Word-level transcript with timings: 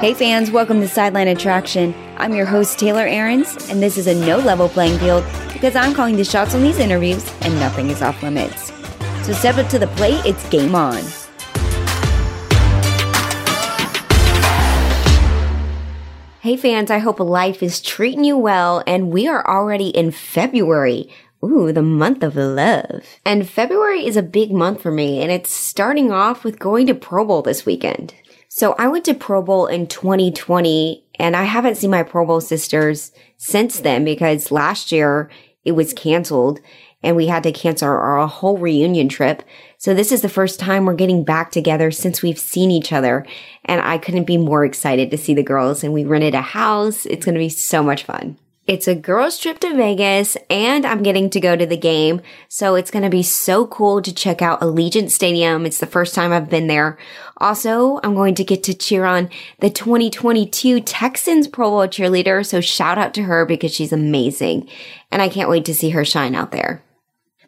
Hey 0.00 0.12
fans, 0.12 0.50
welcome 0.50 0.80
to 0.80 0.88
Sideline 0.88 1.28
Attraction. 1.28 1.94
I'm 2.18 2.34
your 2.34 2.44
host, 2.44 2.78
Taylor 2.78 3.06
Arenz, 3.06 3.70
and 3.70 3.82
this 3.82 3.96
is 3.96 4.06
a 4.06 4.14
no 4.14 4.36
level 4.36 4.68
playing 4.68 4.98
field 4.98 5.24
because 5.52 5.76
I'm 5.76 5.94
calling 5.94 6.16
the 6.16 6.24
shots 6.24 6.54
on 6.54 6.62
these 6.62 6.78
interviews 6.78 7.26
and 7.40 7.54
nothing 7.58 7.88
is 7.88 8.02
off 8.02 8.22
limits. 8.22 8.70
So 9.22 9.32
step 9.32 9.56
up 9.56 9.68
to 9.70 9.78
the 9.78 9.86
plate, 9.86 10.20
it's 10.26 10.46
game 10.50 10.74
on. 10.74 11.02
Hey 16.40 16.58
fans, 16.58 16.90
I 16.90 16.98
hope 16.98 17.18
life 17.20 17.62
is 17.62 17.80
treating 17.80 18.24
you 18.24 18.36
well, 18.36 18.82
and 18.86 19.10
we 19.10 19.26
are 19.26 19.46
already 19.46 19.88
in 19.88 20.10
February. 20.10 21.08
Ooh, 21.42 21.72
the 21.72 21.82
month 21.82 22.22
of 22.22 22.36
love. 22.36 23.04
And 23.24 23.48
February 23.48 24.04
is 24.04 24.16
a 24.16 24.22
big 24.22 24.50
month 24.50 24.82
for 24.82 24.90
me, 24.90 25.22
and 25.22 25.30
it's 25.30 25.50
starting 25.50 26.10
off 26.10 26.42
with 26.44 26.58
going 26.58 26.86
to 26.88 26.94
Pro 26.94 27.24
Bowl 27.24 27.40
this 27.40 27.64
weekend. 27.64 28.12
So 28.56 28.76
I 28.78 28.86
went 28.86 29.04
to 29.06 29.14
Pro 29.14 29.42
Bowl 29.42 29.66
in 29.66 29.88
2020 29.88 31.04
and 31.18 31.34
I 31.34 31.42
haven't 31.42 31.74
seen 31.74 31.90
my 31.90 32.04
Pro 32.04 32.24
Bowl 32.24 32.40
sisters 32.40 33.10
since 33.36 33.80
then 33.80 34.04
because 34.04 34.52
last 34.52 34.92
year 34.92 35.28
it 35.64 35.72
was 35.72 35.92
canceled 35.92 36.60
and 37.02 37.16
we 37.16 37.26
had 37.26 37.42
to 37.42 37.50
cancel 37.50 37.88
our, 37.88 38.00
our, 38.00 38.28
whole 38.28 38.56
reunion 38.56 39.08
trip. 39.08 39.42
So 39.76 39.92
this 39.92 40.12
is 40.12 40.22
the 40.22 40.28
first 40.28 40.60
time 40.60 40.84
we're 40.84 40.94
getting 40.94 41.24
back 41.24 41.50
together 41.50 41.90
since 41.90 42.22
we've 42.22 42.38
seen 42.38 42.70
each 42.70 42.92
other. 42.92 43.26
And 43.64 43.80
I 43.80 43.98
couldn't 43.98 44.22
be 44.22 44.38
more 44.38 44.64
excited 44.64 45.10
to 45.10 45.18
see 45.18 45.34
the 45.34 45.42
girls 45.42 45.82
and 45.82 45.92
we 45.92 46.04
rented 46.04 46.36
a 46.36 46.40
house. 46.40 47.06
It's 47.06 47.24
going 47.24 47.34
to 47.34 47.40
be 47.40 47.48
so 47.48 47.82
much 47.82 48.04
fun. 48.04 48.38
It's 48.66 48.88
a 48.88 48.94
girls 48.94 49.38
trip 49.38 49.60
to 49.60 49.76
Vegas 49.76 50.38
and 50.48 50.86
I'm 50.86 51.02
getting 51.02 51.28
to 51.30 51.40
go 51.40 51.54
to 51.54 51.66
the 51.66 51.76
game. 51.76 52.22
So 52.48 52.76
it's 52.76 52.90
going 52.90 53.02
to 53.02 53.10
be 53.10 53.22
so 53.22 53.66
cool 53.66 54.00
to 54.00 54.14
check 54.14 54.40
out 54.40 54.62
Allegiant 54.62 55.10
Stadium. 55.10 55.66
It's 55.66 55.80
the 55.80 55.86
first 55.86 56.14
time 56.14 56.32
I've 56.32 56.48
been 56.48 56.66
there. 56.66 56.96
Also, 57.36 58.00
I'm 58.02 58.14
going 58.14 58.34
to 58.36 58.44
get 58.44 58.62
to 58.62 58.72
cheer 58.72 59.04
on 59.04 59.28
the 59.58 59.68
2022 59.68 60.80
Texans 60.80 61.46
Pro 61.46 61.68
Bowl 61.68 61.86
cheerleader. 61.88 62.44
So 62.46 62.62
shout 62.62 62.96
out 62.96 63.12
to 63.14 63.24
her 63.24 63.44
because 63.44 63.74
she's 63.74 63.92
amazing. 63.92 64.66
And 65.10 65.20
I 65.20 65.28
can't 65.28 65.50
wait 65.50 65.66
to 65.66 65.74
see 65.74 65.90
her 65.90 66.04
shine 66.04 66.34
out 66.34 66.50
there. 66.50 66.82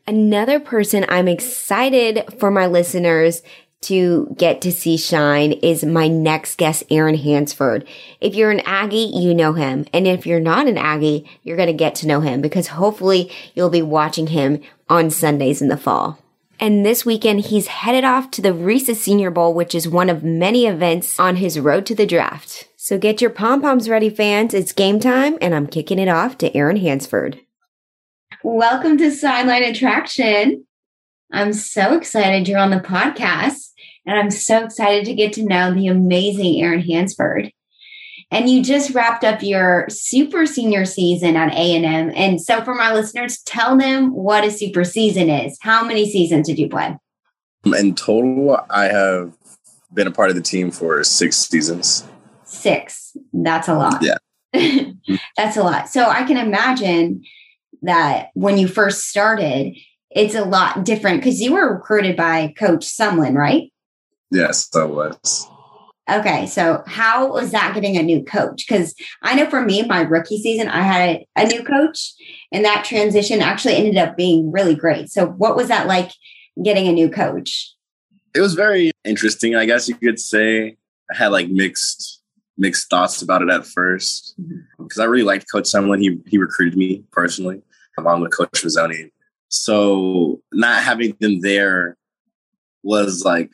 Another 0.07 0.61
person 0.61 1.07
I'm 1.09 1.29
excited 1.29 2.25
for 2.39 2.51
my 2.51 2.67
listeners 2.67 3.43
to 3.83 4.35
get 4.37 4.61
to 4.63 4.73
see 4.73 4.97
shine 4.97 5.53
is 5.53 5.85
my 5.85 6.09
next 6.09 6.59
guest, 6.59 6.85
Aaron 6.91 7.17
Hansford. 7.17 7.87
If 8.21 8.35
you're 8.35 8.51
an 8.51 8.61
Aggie, 8.61 9.13
you 9.15 9.35
know 9.35 9.53
him. 9.53 9.87
And 9.93 10.07
if 10.07 10.27
you're 10.27 10.41
not 10.41 10.67
an 10.67 10.79
Aggie, 10.79 11.29
you're 11.43 11.57
going 11.57 11.69
to 11.69 11.73
get 11.73 11.95
to 11.97 12.07
know 12.07 12.21
him 12.21 12.41
because 12.41 12.69
hopefully 12.69 13.31
you'll 13.55 13.71
be 13.71 13.83
watching 13.83 14.29
him 14.29 14.61
on 14.89 15.11
Sundays 15.11 15.63
in 15.63 15.69
the 15.69 15.77
fall. 15.77 16.19
And 16.59 16.87
this 16.87 17.05
weekend, 17.05 17.41
he's 17.41 17.67
headed 17.67 18.05
off 18.05 18.31
to 18.33 18.41
the 18.41 18.55
Reese's 18.55 19.01
Senior 19.01 19.31
Bowl, 19.31 19.53
which 19.53 19.75
is 19.75 19.87
one 19.87 20.09
of 20.09 20.25
many 20.25 20.67
events 20.67 21.21
on 21.21 21.37
his 21.37 21.61
road 21.61 21.85
to 21.87 21.95
the 21.95 22.07
draft. 22.07 22.69
So 22.77 22.97
get 22.99 23.21
your 23.21 23.31
pom 23.31 23.61
poms 23.61 23.91
ready, 23.91 24.09
fans. 24.09 24.55
It's 24.55 24.73
game 24.73 24.99
time, 24.99 25.37
and 25.43 25.55
I'm 25.55 25.67
kicking 25.67 25.99
it 25.99 26.09
off 26.09 26.39
to 26.39 26.57
Aaron 26.57 26.79
Hansford. 26.79 27.41
Welcome 28.43 28.97
to 28.99 29.11
Sideline 29.11 29.65
Attraction. 29.65 30.65
I'm 31.33 31.53
so 31.53 31.95
excited 31.97 32.49
you're 32.49 32.59
on 32.59 32.71
the 32.71 32.77
podcast. 32.77 33.71
And 34.07 34.19
I'm 34.19 34.31
so 34.31 34.65
excited 34.65 35.05
to 35.07 35.15
get 35.15 35.33
to 35.35 35.45
know 35.45 35.75
the 35.75 35.89
amazing 35.89 36.63
Aaron 36.63 36.81
Hansford. 36.81 37.53
And 38.31 38.49
you 38.49 38.63
just 38.63 38.95
wrapped 38.95 39.25
up 39.25 39.43
your 39.43 39.87
super 39.89 40.47
senior 40.47 40.85
season 40.85 41.37
at 41.37 41.53
A&M. 41.53 42.13
And 42.15 42.41
so 42.41 42.63
for 42.63 42.75
my 42.75 42.93
listeners, 42.93 43.39
tell 43.43 43.77
them 43.77 44.13
what 44.13 44.45
a 44.45 44.51
super 44.51 44.85
season 44.85 45.29
is. 45.29 45.59
How 45.61 45.85
many 45.85 46.11
seasons 46.11 46.47
did 46.47 46.59
you 46.59 46.69
play? 46.69 46.97
In 47.65 47.95
total, 47.95 48.61
I 48.71 48.85
have 48.85 49.37
been 49.93 50.07
a 50.07 50.13
part 50.13 50.31
of 50.31 50.37
the 50.37 50.43
team 50.43 50.71
for 50.71 51.03
six 51.05 51.37
seasons. 51.37 52.05
Six. 52.45 53.17
That's 53.33 53.69
a 53.69 53.75
lot. 53.75 54.03
Yeah. 54.03 54.19
That's 55.37 55.57
a 55.57 55.63
lot. 55.63 55.89
So 55.89 56.09
I 56.09 56.25
can 56.25 56.37
imagine 56.37 57.23
that 57.83 58.31
when 58.35 58.59
you 58.59 58.69
first 58.69 59.09
started, 59.09 59.77
it's 60.17 60.35
a 60.35 60.45
lot 60.45 60.85
different 60.85 61.21
because 61.21 61.41
you 61.43 61.53
were 61.53 61.75
recruited 61.75 62.17
by 62.17 62.55
Coach 62.59 62.87
Sumlin, 62.87 63.37
right? 63.37 63.71
Yes, 64.31 64.67
that 64.71 64.89
was. 64.89 65.47
Okay, 66.11 66.47
so 66.47 66.83
how 66.87 67.33
was 67.33 67.51
that 67.51 67.75
getting 67.75 67.97
a 67.97 68.03
new 68.03 68.25
coach? 68.25 68.65
Because 68.67 68.95
I 69.23 69.35
know 69.35 69.51
for 69.51 69.61
me, 69.61 69.83
my 69.83 70.01
rookie 70.03 70.41
season, 70.41 70.69
I 70.69 70.81
had 70.83 71.09
a, 71.09 71.27
a, 71.37 71.47
new 71.47 71.65
coach, 71.65 72.15
and 72.51 72.65
that 72.65 72.85
transition 72.85 73.43
actually 73.43 73.75
ended 73.75 73.97
up 73.97 74.17
being 74.17 74.51
really 74.51 74.75
great. 74.75 75.11
So, 75.11 75.27
what 75.27 75.57
was 75.57 75.69
that 75.69 75.87
like 75.87 76.13
getting 76.65 76.87
a 76.87 76.93
new 76.93 77.11
coach? 77.11 77.75
It 78.35 78.41
was 78.41 78.55
very 78.55 78.93
interesting, 79.05 79.57
I 79.57 79.67
guess 79.67 79.89
you 79.89 79.97
could 79.97 80.21
say. 80.21 80.77
I 81.11 81.17
had 81.17 81.29
like 81.29 81.49
mixed 81.49 82.23
mixed 82.57 82.89
thoughts 82.89 83.21
about 83.21 83.43
it 83.43 83.51
at 83.51 83.67
first 83.67 84.35
because 84.79 84.97
mm-hmm. 84.97 85.03
I 85.03 85.05
really 85.05 85.25
liked 85.25 85.51
Coach 85.53 85.65
Sumlin. 85.65 86.01
He 86.01 86.21
he 86.27 86.39
recruited 86.39 86.79
me 86.79 87.03
personally, 87.11 87.63
along 87.99 88.23
with 88.23 88.35
Coach 88.35 88.53
Mazzone. 88.53 89.11
So, 89.49 90.41
not 90.53 90.83
having 90.83 91.17
them 91.21 91.41
there 91.41 91.97
was 92.83 93.25
like 93.25 93.53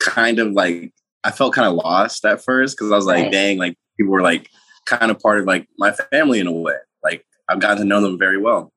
kind 0.00 0.38
of 0.38 0.52
like 0.52 0.92
I 1.24 1.30
felt 1.30 1.54
kind 1.54 1.68
of 1.68 1.74
lost 1.74 2.24
at 2.24 2.42
first 2.42 2.76
because 2.76 2.90
I 2.92 2.96
was 2.96 3.06
like, 3.06 3.24
right. 3.24 3.32
dang, 3.32 3.58
like 3.58 3.76
people 3.96 4.12
were 4.12 4.22
like 4.22 4.48
kind 4.86 5.10
of 5.10 5.20
part 5.20 5.40
of 5.40 5.46
like 5.46 5.68
my 5.78 5.92
family 5.92 6.40
in 6.40 6.46
a 6.46 6.52
way. 6.52 6.74
Like 7.02 7.24
I've 7.48 7.60
gotten 7.60 7.78
to 7.78 7.84
know 7.84 8.00
them 8.00 8.18
very 8.18 8.38
well. 8.38 8.72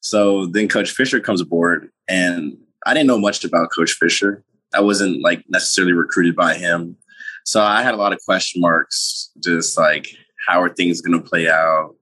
So 0.00 0.46
then 0.46 0.68
Coach 0.68 0.90
Fisher 0.90 1.18
comes 1.18 1.40
aboard, 1.40 1.88
and 2.08 2.56
I 2.86 2.92
didn't 2.94 3.06
know 3.06 3.18
much 3.18 3.44
about 3.44 3.70
Coach 3.74 3.92
Fisher. 3.92 4.44
I 4.74 4.80
wasn't 4.80 5.22
like 5.22 5.44
necessarily 5.48 5.94
recruited 5.94 6.36
by 6.36 6.54
him. 6.54 6.96
So 7.44 7.62
I 7.62 7.82
had 7.82 7.94
a 7.94 7.98
lot 7.98 8.12
of 8.12 8.20
question 8.24 8.60
marks, 8.60 9.30
just 9.40 9.78
like 9.78 10.08
how 10.46 10.60
are 10.60 10.68
things 10.68 11.00
going 11.00 11.20
to 11.20 11.28
play 11.28 11.48
out? 11.48 11.94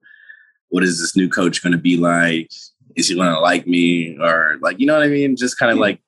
What 0.70 0.82
is 0.82 1.00
this 1.00 1.16
new 1.16 1.28
coach 1.28 1.62
going 1.62 1.72
to 1.72 1.78
be 1.78 1.96
like? 1.96 2.50
Is 2.96 3.08
he 3.08 3.14
going 3.14 3.32
to 3.32 3.40
like 3.40 3.66
me? 3.66 4.16
Or 4.20 4.58
like, 4.60 4.78
you 4.80 4.86
know 4.86 4.94
what 4.94 5.04
I 5.04 5.08
mean? 5.08 5.36
Just 5.36 5.58
kind 5.58 5.72
of 5.72 5.78
like 5.78 6.00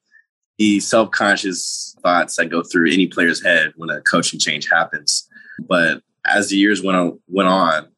the 0.58 0.80
self-conscious 0.80 1.96
thoughts 2.02 2.36
that 2.36 2.46
go 2.46 2.62
through 2.62 2.92
any 2.92 3.06
player's 3.06 3.42
head 3.42 3.72
when 3.76 3.90
a 3.90 4.00
coaching 4.02 4.38
change 4.38 4.68
happens. 4.70 5.28
But 5.68 6.02
as 6.26 6.48
the 6.48 6.56
years 6.56 6.82
went 6.82 6.96
on, 6.96 7.18
went 7.28 7.48
on, 7.48 7.88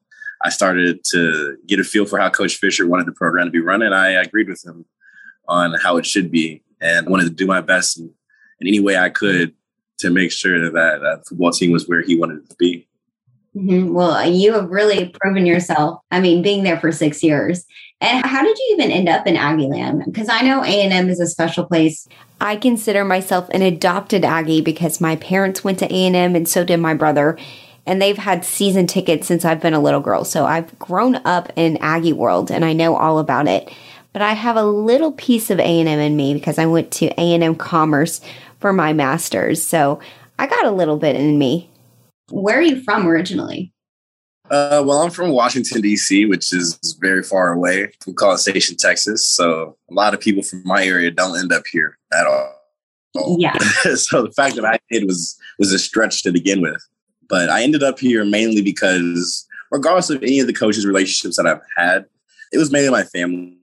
I 0.42 0.50
started 0.50 1.02
to 1.12 1.56
get 1.66 1.80
a 1.80 1.84
feel 1.84 2.06
for 2.06 2.18
how 2.18 2.30
Coach 2.30 2.56
Fisher 2.56 2.86
wanted 2.86 3.06
the 3.06 3.12
program 3.12 3.46
to 3.46 3.50
be 3.50 3.60
run, 3.60 3.82
and 3.82 3.94
I 3.94 4.10
agreed 4.10 4.48
with 4.48 4.64
him 4.64 4.84
on 5.48 5.74
how 5.82 5.96
it 5.96 6.06
should 6.06 6.30
be, 6.30 6.62
and 6.80 7.08
wanted 7.08 7.24
to 7.24 7.30
do 7.30 7.46
my 7.46 7.60
best 7.60 7.98
in, 7.98 8.12
in 8.60 8.68
any 8.68 8.80
way 8.80 8.96
I 8.96 9.08
could 9.08 9.54
to 9.98 10.10
make 10.10 10.30
sure 10.30 10.60
that 10.60 10.72
that 10.72 11.24
football 11.26 11.52
team 11.52 11.72
was 11.72 11.88
where 11.88 12.02
he 12.02 12.18
wanted 12.18 12.38
it 12.44 12.50
to 12.50 12.56
be. 12.58 12.86
Mm-hmm. 13.56 13.94
Well, 13.94 14.30
you 14.30 14.52
have 14.52 14.68
really 14.68 15.08
proven 15.20 15.46
yourself. 15.46 16.00
I 16.10 16.20
mean, 16.20 16.42
being 16.42 16.62
there 16.62 16.78
for 16.78 16.92
six 16.92 17.22
years. 17.22 17.64
And 18.02 18.26
how 18.26 18.42
did 18.42 18.58
you 18.58 18.76
even 18.78 18.90
end 18.90 19.08
up 19.08 19.26
in 19.26 19.36
Aggieland? 19.36 20.04
Because 20.04 20.28
I 20.28 20.42
know 20.42 20.62
A 20.62 20.82
and 20.82 20.92
M 20.92 21.08
is 21.08 21.20
a 21.20 21.26
special 21.26 21.64
place. 21.64 22.06
I 22.38 22.56
consider 22.56 23.04
myself 23.04 23.48
an 23.48 23.62
adopted 23.62 24.24
Aggie 24.24 24.60
because 24.60 25.00
my 25.00 25.16
parents 25.16 25.64
went 25.64 25.78
to 25.78 25.92
A 25.92 26.06
and 26.06 26.46
so 26.46 26.64
did 26.64 26.76
my 26.76 26.92
brother. 26.92 27.38
And 27.86 28.02
they've 28.02 28.18
had 28.18 28.44
season 28.44 28.86
tickets 28.86 29.26
since 29.26 29.44
I've 29.44 29.62
been 29.62 29.72
a 29.72 29.80
little 29.80 30.00
girl. 30.00 30.24
So 30.24 30.44
I've 30.44 30.78
grown 30.78 31.16
up 31.24 31.50
in 31.56 31.78
Aggie 31.78 32.12
world, 32.12 32.50
and 32.50 32.64
I 32.64 32.72
know 32.74 32.96
all 32.96 33.18
about 33.18 33.48
it. 33.48 33.72
But 34.12 34.22
I 34.22 34.32
have 34.32 34.56
a 34.56 34.64
little 34.64 35.12
piece 35.12 35.50
of 35.50 35.60
A 35.60 35.62
and 35.62 35.88
M 35.88 36.00
in 36.00 36.16
me 36.16 36.34
because 36.34 36.58
I 36.58 36.66
went 36.66 36.90
to 36.92 37.06
A 37.18 37.34
and 37.34 37.44
M 37.44 37.54
Commerce 37.54 38.20
for 38.60 38.72
my 38.72 38.92
master's. 38.92 39.64
So 39.64 40.00
I 40.38 40.46
got 40.46 40.66
a 40.66 40.70
little 40.70 40.96
bit 40.98 41.16
in 41.16 41.38
me. 41.38 41.70
Where 42.30 42.58
are 42.58 42.62
you 42.62 42.80
from 42.82 43.06
originally? 43.06 43.72
Uh, 44.50 44.82
well, 44.84 45.02
I'm 45.02 45.10
from 45.10 45.30
Washington, 45.30 45.80
D.C., 45.80 46.26
which 46.26 46.52
is 46.52 46.78
very 47.00 47.22
far 47.22 47.52
away 47.52 47.90
from 48.00 48.14
College 48.14 48.40
Station, 48.40 48.76
Texas. 48.76 49.26
So 49.28 49.76
a 49.90 49.94
lot 49.94 50.14
of 50.14 50.20
people 50.20 50.42
from 50.42 50.62
my 50.64 50.84
area 50.84 51.10
don't 51.10 51.38
end 51.38 51.52
up 51.52 51.64
here 51.70 51.98
at 52.12 52.26
all. 52.26 52.52
Yeah. 53.38 53.56
so 53.94 54.22
the 54.22 54.32
fact 54.32 54.54
that 54.56 54.64
I 54.64 54.78
did 54.90 55.04
was 55.04 55.36
was 55.58 55.72
a 55.72 55.78
stretch 55.78 56.22
to 56.22 56.32
begin 56.32 56.60
with. 56.60 56.80
But 57.28 57.48
I 57.48 57.62
ended 57.62 57.82
up 57.82 57.98
here 57.98 58.24
mainly 58.24 58.62
because, 58.62 59.46
regardless 59.72 60.10
of 60.10 60.22
any 60.22 60.38
of 60.38 60.46
the 60.46 60.52
coaches' 60.52 60.86
relationships 60.86 61.36
that 61.36 61.46
I've 61.46 61.62
had, 61.76 62.04
it 62.52 62.58
was 62.58 62.70
mainly 62.70 62.90
my 62.90 63.02
family. 63.02 63.58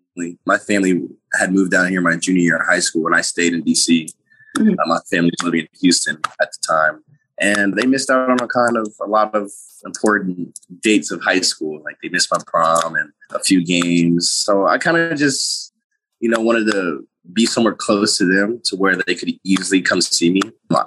My 0.45 0.57
family 0.57 1.01
had 1.39 1.53
moved 1.53 1.71
down 1.71 1.87
here 1.87 2.01
my 2.01 2.17
junior 2.17 2.41
year 2.41 2.57
of 2.57 2.65
high 2.65 2.79
school, 2.79 3.05
and 3.07 3.15
I 3.15 3.21
stayed 3.21 3.53
in 3.53 3.61
D.C. 3.61 4.09
Mm-hmm. 4.57 4.71
Uh, 4.71 4.85
my 4.85 4.99
family 5.09 5.31
was 5.39 5.45
living 5.45 5.61
in 5.61 5.67
Houston 5.79 6.17
at 6.41 6.49
the 6.51 6.67
time 6.67 7.03
and 7.39 7.73
they 7.75 7.85
missed 7.85 8.09
out 8.09 8.29
on 8.29 8.39
a 8.41 8.47
kind 8.47 8.77
of 8.77 8.93
a 9.01 9.07
lot 9.07 9.33
of 9.33 9.51
important 9.85 10.59
dates 10.81 11.11
of 11.11 11.21
high 11.21 11.41
school. 11.41 11.81
Like 11.83 11.97
they 12.01 12.09
missed 12.09 12.31
my 12.31 12.39
prom 12.45 12.95
and 12.95 13.11
a 13.31 13.39
few 13.43 13.65
games. 13.65 14.29
So 14.29 14.67
I 14.67 14.77
kind 14.77 14.97
of 14.97 15.17
just, 15.17 15.73
you 16.19 16.29
know, 16.29 16.39
wanted 16.39 16.71
to 16.71 17.07
be 17.31 17.45
somewhere 17.45 17.73
close 17.73 18.17
to 18.17 18.25
them 18.25 18.61
to 18.65 18.75
where 18.75 18.95
they 18.95 19.15
could 19.15 19.33
easily 19.43 19.81
come 19.81 20.01
see 20.01 20.29
me. 20.29 20.41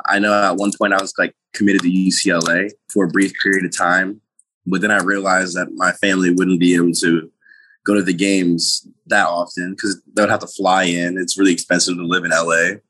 I 0.07 0.19
know 0.19 0.33
at 0.33 0.57
one 0.57 0.73
point 0.77 0.93
I 0.93 1.01
was 1.01 1.15
like 1.19 1.35
committed 1.55 1.83
to 1.83 1.91
UCLA 1.91 2.71
for 2.93 3.07
a 3.07 3.09
brief 3.09 3.33
period 3.43 3.65
of 3.65 3.77
time, 3.77 4.21
but 4.67 4.81
then 4.81 4.91
I 4.91 4.99
realized 4.99 5.57
that 5.57 5.73
my 5.75 5.93
family 5.93 6.31
wouldn't 6.31 6.61
be 6.61 6.75
able 6.75 6.93
to 6.93 7.31
go 7.85 7.95
to 7.95 8.03
the 8.03 8.13
games 8.13 8.87
that 9.07 9.27
often 9.27 9.71
because 9.71 10.03
they 10.15 10.23
would 10.23 10.31
have 10.31 10.41
to 10.41 10.47
fly 10.47 10.85
in. 10.85 11.17
It's 11.19 11.39
really 11.39 11.53
expensive 11.53 11.97
to 11.97 12.05
live 12.05 12.25
in 12.25 12.31
LA 12.31 12.81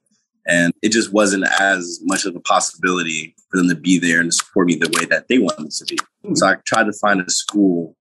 And 0.47 0.73
it 0.83 0.93
just 0.93 1.13
wasn't 1.13 1.45
as 1.61 1.99
much 2.03 2.25
of 2.25 2.37
a 2.37 2.41
possibility 2.41 3.35
for 3.51 3.57
them 3.57 3.69
to 3.69 3.75
be 3.75 3.99
there 3.99 4.21
and 4.21 4.33
support 4.33 4.69
me 4.69 4.77
the 4.77 4.91
way 4.97 5.05
that 5.07 5.27
they 5.29 5.39
wanted 5.39 5.71
to 5.73 5.85
be. 5.85 5.99
So 6.35 6.47
I 6.47 6.57
tried 6.65 6.85
to 6.85 6.93
find 6.93 7.21
a 7.21 7.31
school 7.31 7.97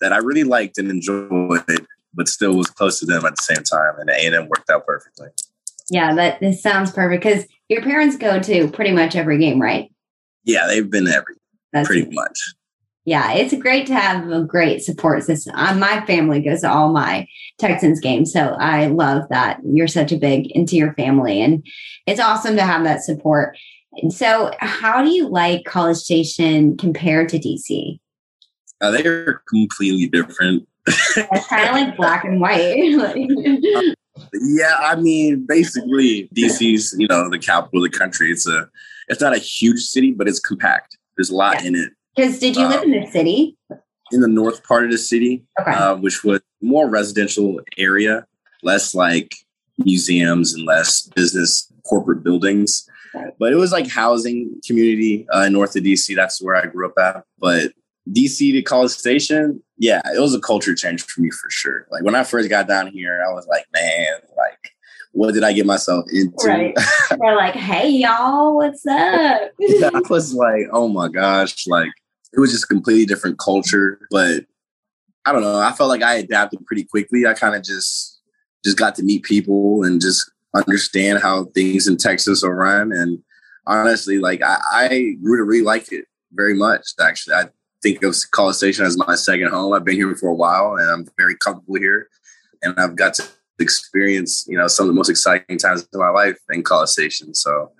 that 0.00 0.12
I 0.12 0.18
really 0.18 0.44
liked 0.44 0.78
and 0.78 0.90
enjoyed, 0.90 1.64
but 2.14 2.28
still 2.28 2.56
was 2.56 2.70
close 2.70 3.00
to 3.00 3.06
them 3.06 3.24
at 3.24 3.34
the 3.36 3.42
same 3.42 3.64
time. 3.64 3.98
And 3.98 4.10
A&M 4.10 4.48
worked 4.48 4.70
out 4.70 4.86
perfectly. 4.86 5.28
Yeah, 5.90 6.14
that 6.14 6.40
this 6.40 6.62
sounds 6.62 6.92
perfect 6.92 7.22
because 7.22 7.46
your 7.68 7.82
parents 7.82 8.16
go 8.16 8.38
to 8.40 8.68
pretty 8.68 8.92
much 8.92 9.16
every 9.16 9.38
game, 9.38 9.60
right? 9.60 9.90
Yeah, 10.44 10.66
they've 10.66 10.88
been 10.88 11.08
every 11.08 11.34
That's 11.72 11.88
pretty 11.88 12.08
much. 12.10 12.38
Yeah, 13.08 13.32
it's 13.32 13.54
great 13.54 13.86
to 13.86 13.94
have 13.94 14.30
a 14.30 14.44
great 14.44 14.82
support 14.82 15.22
system. 15.22 15.54
Uh, 15.56 15.74
my 15.74 16.04
family 16.04 16.42
goes 16.42 16.60
to 16.60 16.70
all 16.70 16.92
my 16.92 17.26
Texans 17.56 18.00
games, 18.00 18.30
so 18.30 18.54
I 18.60 18.88
love 18.88 19.22
that 19.30 19.60
you're 19.64 19.88
such 19.88 20.12
a 20.12 20.18
big 20.18 20.50
into 20.50 20.76
your 20.76 20.92
family, 20.92 21.40
and 21.40 21.66
it's 22.06 22.20
awesome 22.20 22.56
to 22.56 22.62
have 22.62 22.84
that 22.84 23.02
support. 23.02 23.56
So, 24.10 24.50
how 24.60 25.02
do 25.02 25.08
you 25.08 25.26
like 25.26 25.64
College 25.64 25.96
Station 25.96 26.76
compared 26.76 27.30
to 27.30 27.38
DC? 27.38 27.98
Uh, 28.82 28.90
they're 28.90 29.40
completely 29.48 30.06
different. 30.08 30.68
it's 30.86 31.46
kind 31.46 31.66
of 31.66 31.76
like 31.76 31.96
black 31.96 32.24
and 32.24 32.42
white. 32.42 32.76
yeah, 34.34 34.76
I 34.80 34.96
mean, 34.96 35.46
basically, 35.48 36.28
DC's 36.34 36.94
you 36.98 37.08
know 37.08 37.30
the 37.30 37.38
capital 37.38 37.82
of 37.82 37.90
the 37.90 37.98
country. 37.98 38.30
It's 38.30 38.46
a 38.46 38.68
it's 39.08 39.22
not 39.22 39.34
a 39.34 39.38
huge 39.38 39.80
city, 39.80 40.12
but 40.12 40.28
it's 40.28 40.40
compact. 40.40 40.98
There's 41.16 41.30
a 41.30 41.34
lot 41.34 41.62
yeah. 41.62 41.68
in 41.68 41.74
it 41.74 41.92
because 42.18 42.38
did 42.40 42.56
you 42.56 42.64
um, 42.64 42.70
live 42.70 42.82
in 42.82 42.90
the 42.90 43.06
city? 43.06 43.56
In 44.10 44.20
the 44.20 44.28
north 44.28 44.64
part 44.64 44.84
of 44.84 44.90
the 44.90 44.98
city, 44.98 45.44
okay. 45.60 45.70
uh, 45.70 45.94
which 45.94 46.24
was 46.24 46.40
more 46.60 46.88
residential 46.88 47.60
area, 47.76 48.26
less 48.64 48.92
like 48.92 49.36
museums 49.78 50.52
and 50.52 50.66
less 50.66 51.02
business 51.14 51.72
corporate 51.84 52.24
buildings. 52.24 52.88
Right. 53.14 53.32
But 53.38 53.52
it 53.52 53.56
was 53.56 53.70
like 53.70 53.86
housing 53.86 54.60
community 54.66 55.28
uh, 55.32 55.48
north 55.48 55.76
of 55.76 55.84
DC. 55.84 56.16
That's 56.16 56.42
where 56.42 56.56
I 56.56 56.66
grew 56.66 56.86
up 56.86 56.98
at. 56.98 57.22
But 57.38 57.72
DC 58.10 58.52
to 58.52 58.62
College 58.62 58.90
Station, 58.90 59.62
yeah, 59.76 60.00
it 60.12 60.20
was 60.20 60.34
a 60.34 60.40
culture 60.40 60.74
change 60.74 61.02
for 61.02 61.20
me 61.20 61.30
for 61.30 61.50
sure. 61.50 61.86
Like 61.92 62.02
when 62.02 62.16
I 62.16 62.24
first 62.24 62.50
got 62.50 62.66
down 62.66 62.88
here, 62.88 63.24
I 63.24 63.32
was 63.32 63.46
like, 63.46 63.66
man, 63.72 64.14
like 64.36 64.72
what 65.12 65.34
did 65.34 65.44
I 65.44 65.52
get 65.52 65.66
myself 65.66 66.04
into? 66.12 66.34
Right. 66.44 66.76
They're 67.10 67.36
like, 67.36 67.54
hey 67.54 67.88
y'all, 67.90 68.56
what's 68.56 68.84
up? 68.86 69.50
I 69.60 70.00
was 70.10 70.34
like, 70.34 70.66
oh 70.72 70.88
my 70.88 71.08
gosh, 71.08 71.66
like 71.66 71.92
it 72.32 72.40
was 72.40 72.52
just 72.52 72.64
a 72.64 72.68
completely 72.68 73.06
different 73.06 73.38
culture. 73.38 74.00
But 74.10 74.44
I 75.24 75.32
don't 75.32 75.42
know. 75.42 75.58
I 75.58 75.72
felt 75.72 75.88
like 75.88 76.02
I 76.02 76.14
adapted 76.14 76.64
pretty 76.66 76.84
quickly. 76.84 77.26
I 77.26 77.34
kind 77.34 77.54
of 77.54 77.62
just 77.62 78.20
just 78.64 78.76
got 78.76 78.94
to 78.96 79.02
meet 79.02 79.22
people 79.22 79.84
and 79.84 80.00
just 80.00 80.30
understand 80.54 81.20
how 81.20 81.44
things 81.46 81.86
in 81.86 81.96
Texas 81.96 82.42
are 82.42 82.54
run. 82.54 82.92
And 82.92 83.22
honestly, 83.66 84.18
like 84.18 84.42
I, 84.42 84.58
I 84.72 84.88
grew 85.22 85.38
to 85.38 85.44
really 85.44 85.64
like 85.64 85.92
it 85.92 86.06
very 86.32 86.54
much. 86.54 86.82
Actually, 87.00 87.34
I 87.34 87.44
think 87.82 88.02
of 88.02 88.16
College 88.32 88.56
Station 88.56 88.84
as 88.84 88.96
my 88.96 89.14
second 89.14 89.48
home. 89.48 89.72
I've 89.72 89.84
been 89.84 89.96
here 89.96 90.14
for 90.16 90.28
a 90.28 90.34
while, 90.34 90.76
and 90.76 90.90
I'm 90.90 91.06
very 91.16 91.36
comfortable 91.36 91.76
here. 91.76 92.08
And 92.62 92.74
I've 92.78 92.96
got 92.96 93.14
to 93.14 93.24
experience, 93.60 94.44
you 94.48 94.56
know, 94.56 94.66
some 94.66 94.84
of 94.84 94.88
the 94.88 94.94
most 94.94 95.08
exciting 95.08 95.58
times 95.58 95.82
of 95.82 95.88
my 95.92 96.10
life 96.10 96.38
in 96.50 96.62
College 96.62 96.90
Station. 96.90 97.34
So 97.34 97.72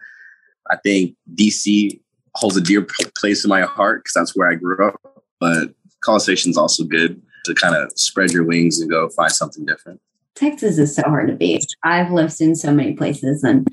I 0.70 0.76
think 0.76 1.16
DC 1.34 2.00
holds 2.38 2.56
a 2.56 2.60
dear 2.60 2.86
place 3.16 3.44
in 3.44 3.48
my 3.48 3.62
heart 3.62 4.04
because 4.04 4.14
that's 4.14 4.36
where 4.36 4.48
I 4.48 4.54
grew 4.54 4.86
up. 4.86 5.00
But 5.40 5.74
College 6.00 6.22
Station 6.22 6.50
is 6.50 6.56
also 6.56 6.84
good 6.84 7.20
to 7.46 7.54
kind 7.54 7.74
of 7.74 7.90
spread 7.96 8.30
your 8.30 8.44
wings 8.44 8.80
and 8.80 8.90
go 8.90 9.08
find 9.10 9.32
something 9.32 9.66
different. 9.66 10.00
Texas 10.34 10.78
is 10.78 10.94
so 10.94 11.02
hard 11.02 11.28
to 11.28 11.34
beat. 11.34 11.64
I've 11.82 12.12
lived 12.12 12.40
in 12.40 12.54
so 12.54 12.72
many 12.72 12.92
places, 12.92 13.42
and 13.42 13.66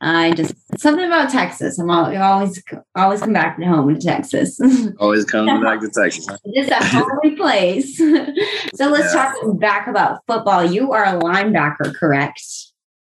I 0.00 0.30
just 0.32 0.54
something 0.78 1.04
about 1.04 1.30
Texas. 1.30 1.80
I'm 1.80 1.90
always 1.90 2.62
always 2.94 3.20
come 3.20 3.32
back 3.32 3.58
to 3.58 3.66
home 3.66 3.92
to 3.92 4.00
Texas. 4.00 4.60
always 5.00 5.24
coming 5.24 5.60
back 5.64 5.80
to 5.80 5.88
Texas. 5.88 6.28
It's 6.44 6.70
a 6.70 6.84
holy 6.84 7.34
place. 7.34 7.96
so 8.76 8.88
let's 8.88 9.12
yeah. 9.12 9.32
talk 9.32 9.58
back 9.58 9.88
about 9.88 10.20
football. 10.28 10.64
You 10.64 10.92
are 10.92 11.04
a 11.04 11.18
linebacker, 11.18 11.92
correct? 11.96 12.40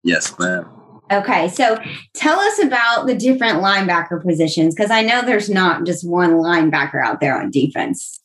Yes, 0.04 0.38
ma'am. 0.40 0.81
Okay, 1.12 1.50
so 1.50 1.78
tell 2.14 2.40
us 2.40 2.60
about 2.64 3.06
the 3.06 3.16
different 3.16 3.58
linebacker 3.58 4.24
positions 4.24 4.74
because 4.74 4.92
I 4.92 5.02
know 5.02 5.22
there's 5.22 5.50
not 5.50 5.86
just 5.86 6.08
one 6.08 6.32
linebacker 6.32 7.04
out 7.04 7.20
there 7.20 7.38
on 7.40 7.52
defense. 7.52 8.22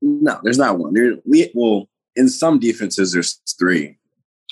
No, 0.00 0.38
there's 0.42 0.58
not 0.58 0.78
one. 0.78 0.94
There, 0.94 1.16
we, 1.24 1.50
well, 1.54 1.88
in 2.14 2.28
some 2.28 2.58
defenses, 2.60 3.12
there's 3.12 3.40
three. 3.58 3.98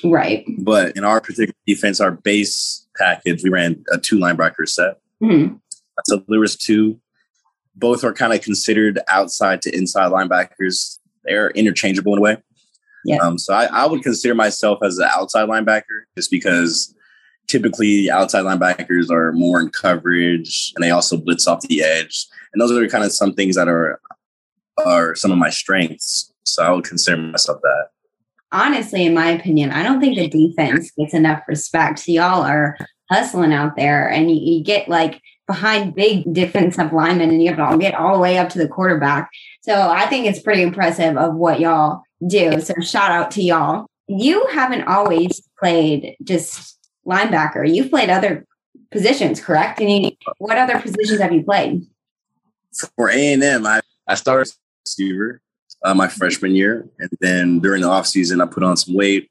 Right. 0.04 0.44
But 0.58 0.96
in 0.96 1.04
our 1.04 1.20
particular 1.20 1.54
defense, 1.66 2.00
our 2.00 2.10
base 2.10 2.86
package, 2.96 3.42
we 3.44 3.50
ran 3.50 3.84
a 3.92 3.98
two 3.98 4.18
linebacker 4.18 4.68
set. 4.68 5.00
Mm-hmm. 5.22 5.56
So 6.04 6.22
there 6.28 6.40
was 6.40 6.56
two. 6.56 7.00
Both 7.74 8.02
are 8.02 8.12
kind 8.12 8.32
of 8.32 8.42
considered 8.42 8.98
outside 9.08 9.62
to 9.62 9.74
inside 9.74 10.10
linebackers. 10.10 10.98
They're 11.24 11.50
interchangeable 11.50 12.14
in 12.14 12.18
a 12.18 12.22
way. 12.22 12.36
Yeah. 13.04 13.18
Um, 13.18 13.38
so 13.38 13.54
I, 13.54 13.66
I 13.66 13.86
would 13.86 14.02
consider 14.02 14.34
myself 14.34 14.80
as 14.82 14.98
an 14.98 15.08
outside 15.10 15.48
linebacker 15.48 16.02
just 16.16 16.30
because 16.30 16.94
typically 17.48 18.10
outside 18.10 18.44
linebackers 18.44 19.10
are 19.10 19.32
more 19.32 19.60
in 19.60 19.70
coverage 19.70 20.72
and 20.76 20.84
they 20.84 20.90
also 20.90 21.16
blitz 21.16 21.46
off 21.46 21.62
the 21.62 21.82
edge. 21.82 22.26
And 22.52 22.60
those 22.60 22.70
are 22.70 22.88
kind 22.88 23.04
of 23.04 23.12
some 23.12 23.34
things 23.34 23.56
that 23.56 23.68
are 23.68 24.00
are 24.86 25.14
some 25.16 25.32
of 25.32 25.38
my 25.38 25.50
strengths. 25.50 26.32
So 26.44 26.62
I 26.62 26.70
would 26.70 26.84
consider 26.84 27.16
myself 27.16 27.60
that. 27.62 27.88
Honestly, 28.52 29.04
in 29.04 29.12
my 29.12 29.30
opinion, 29.30 29.70
I 29.70 29.82
don't 29.82 30.00
think 30.00 30.16
the 30.16 30.28
defense 30.28 30.92
gets 30.92 31.12
enough 31.12 31.42
respect. 31.48 32.06
Y'all 32.08 32.42
are 32.42 32.78
hustling 33.10 33.52
out 33.52 33.76
there 33.76 34.08
and 34.08 34.30
you, 34.30 34.36
you 34.36 34.64
get 34.64 34.88
like 34.88 35.20
behind 35.46 35.94
big 35.94 36.32
defensive 36.32 36.92
linemen 36.92 37.30
and 37.30 37.42
you 37.42 37.52
have 37.52 37.72
to 37.72 37.78
get 37.78 37.94
all 37.94 38.14
the 38.14 38.20
way 38.20 38.38
up 38.38 38.48
to 38.50 38.58
the 38.58 38.68
quarterback. 38.68 39.30
So 39.62 39.74
I 39.74 40.06
think 40.06 40.26
it's 40.26 40.40
pretty 40.40 40.62
impressive 40.62 41.16
of 41.16 41.34
what 41.34 41.60
y'all 41.60 42.02
do. 42.26 42.60
So 42.60 42.74
shout 42.80 43.10
out 43.10 43.30
to 43.32 43.42
y'all. 43.42 43.86
You 44.06 44.46
haven't 44.48 44.88
always 44.88 45.42
played 45.58 46.16
just 46.22 46.77
linebacker. 47.08 47.72
You've 47.72 47.90
played 47.90 48.10
other 48.10 48.46
positions, 48.90 49.40
correct? 49.40 49.80
And 49.80 49.90
you, 49.90 50.10
what 50.38 50.58
other 50.58 50.78
positions 50.80 51.20
have 51.20 51.32
you 51.32 51.42
played? 51.42 51.86
For 52.96 53.10
A 53.10 53.32
and 53.32 53.42
M, 53.42 53.66
I 53.66 53.80
I 54.06 54.14
started 54.14 54.52
receiver 54.84 55.40
uh, 55.84 55.94
my 55.94 56.08
freshman 56.08 56.54
year, 56.54 56.88
and 56.98 57.10
then 57.20 57.60
during 57.60 57.82
the 57.82 57.88
off 57.88 58.06
season, 58.06 58.40
I 58.40 58.46
put 58.46 58.62
on 58.62 58.76
some 58.76 58.94
weight, 58.94 59.30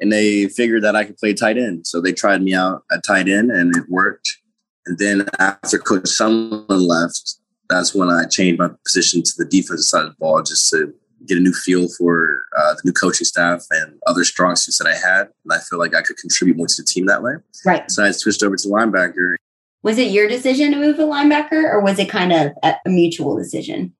and 0.00 0.12
they 0.12 0.48
figured 0.48 0.82
that 0.84 0.96
I 0.96 1.04
could 1.04 1.16
play 1.16 1.34
tight 1.34 1.58
end, 1.58 1.86
so 1.86 2.00
they 2.00 2.12
tried 2.12 2.42
me 2.42 2.54
out 2.54 2.84
at 2.92 3.04
tight 3.04 3.28
end, 3.28 3.50
and 3.50 3.76
it 3.76 3.84
worked. 3.88 4.38
And 4.86 4.98
then 4.98 5.26
after 5.38 5.78
Coach 5.78 6.04
Sumlin 6.04 6.66
left, 6.68 7.38
that's 7.70 7.94
when 7.94 8.10
I 8.10 8.26
changed 8.26 8.58
my 8.58 8.70
position 8.84 9.22
to 9.22 9.32
the 9.38 9.46
defensive 9.46 9.84
side 9.84 10.04
of 10.04 10.10
the 10.10 10.16
ball, 10.18 10.42
just 10.42 10.68
to 10.70 10.94
get 11.26 11.38
a 11.38 11.40
new 11.40 11.52
feel 11.52 11.88
for 11.88 12.42
uh, 12.56 12.74
the 12.74 12.82
new 12.84 12.92
coaching 12.92 13.24
staff 13.24 13.64
and 13.70 13.98
other 14.06 14.24
strong 14.24 14.56
suits 14.56 14.78
that 14.78 14.86
I 14.86 14.94
had. 14.94 15.28
And 15.44 15.52
I 15.52 15.58
feel 15.58 15.78
like 15.78 15.94
I 15.94 16.02
could 16.02 16.16
contribute 16.16 16.56
more 16.56 16.66
to 16.66 16.74
the 16.76 16.84
team 16.84 17.06
that 17.06 17.22
way. 17.22 17.34
Right. 17.64 17.90
So 17.90 18.04
I 18.04 18.10
switched 18.10 18.42
over 18.42 18.56
to 18.56 18.68
linebacker. 18.68 19.36
Was 19.82 19.98
it 19.98 20.10
your 20.10 20.28
decision 20.28 20.72
to 20.72 20.78
move 20.78 20.96
to 20.96 21.02
linebacker 21.02 21.64
or 21.64 21.80
was 21.80 21.98
it 21.98 22.08
kind 22.08 22.32
of 22.32 22.52
a 22.64 22.76
mutual 22.86 23.36
decision? 23.36 23.94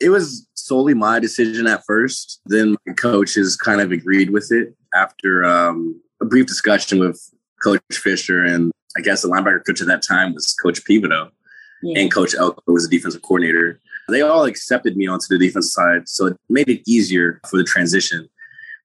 It 0.00 0.10
was 0.10 0.46
solely 0.54 0.94
my 0.94 1.20
decision 1.20 1.66
at 1.66 1.84
first. 1.86 2.40
Then 2.46 2.76
my 2.86 2.94
coaches 2.94 3.56
kind 3.56 3.80
of 3.80 3.92
agreed 3.92 4.30
with 4.30 4.50
it 4.50 4.74
after 4.94 5.44
um, 5.44 6.00
a 6.20 6.24
brief 6.24 6.46
discussion 6.46 6.98
with 6.98 7.20
Coach 7.62 7.80
Fisher 7.90 8.44
and 8.44 8.72
I 8.96 9.00
guess 9.00 9.22
the 9.22 9.28
linebacker 9.28 9.64
coach 9.64 9.80
at 9.80 9.86
that 9.86 10.02
time 10.02 10.34
was 10.34 10.54
Coach 10.54 10.84
Peveto. 10.84 11.30
Yeah. 11.82 12.00
And 12.00 12.12
Coach 12.12 12.34
Elko 12.34 12.62
was 12.72 12.88
the 12.88 12.96
defensive 12.96 13.22
coordinator 13.22 13.80
they 14.08 14.20
all 14.20 14.44
accepted 14.44 14.96
me 14.96 15.06
onto 15.06 15.26
the 15.28 15.38
defensive 15.38 15.70
side, 15.70 16.08
so 16.08 16.26
it 16.26 16.36
made 16.48 16.68
it 16.68 16.82
easier 16.86 17.40
for 17.48 17.56
the 17.56 17.64
transition. 17.64 18.28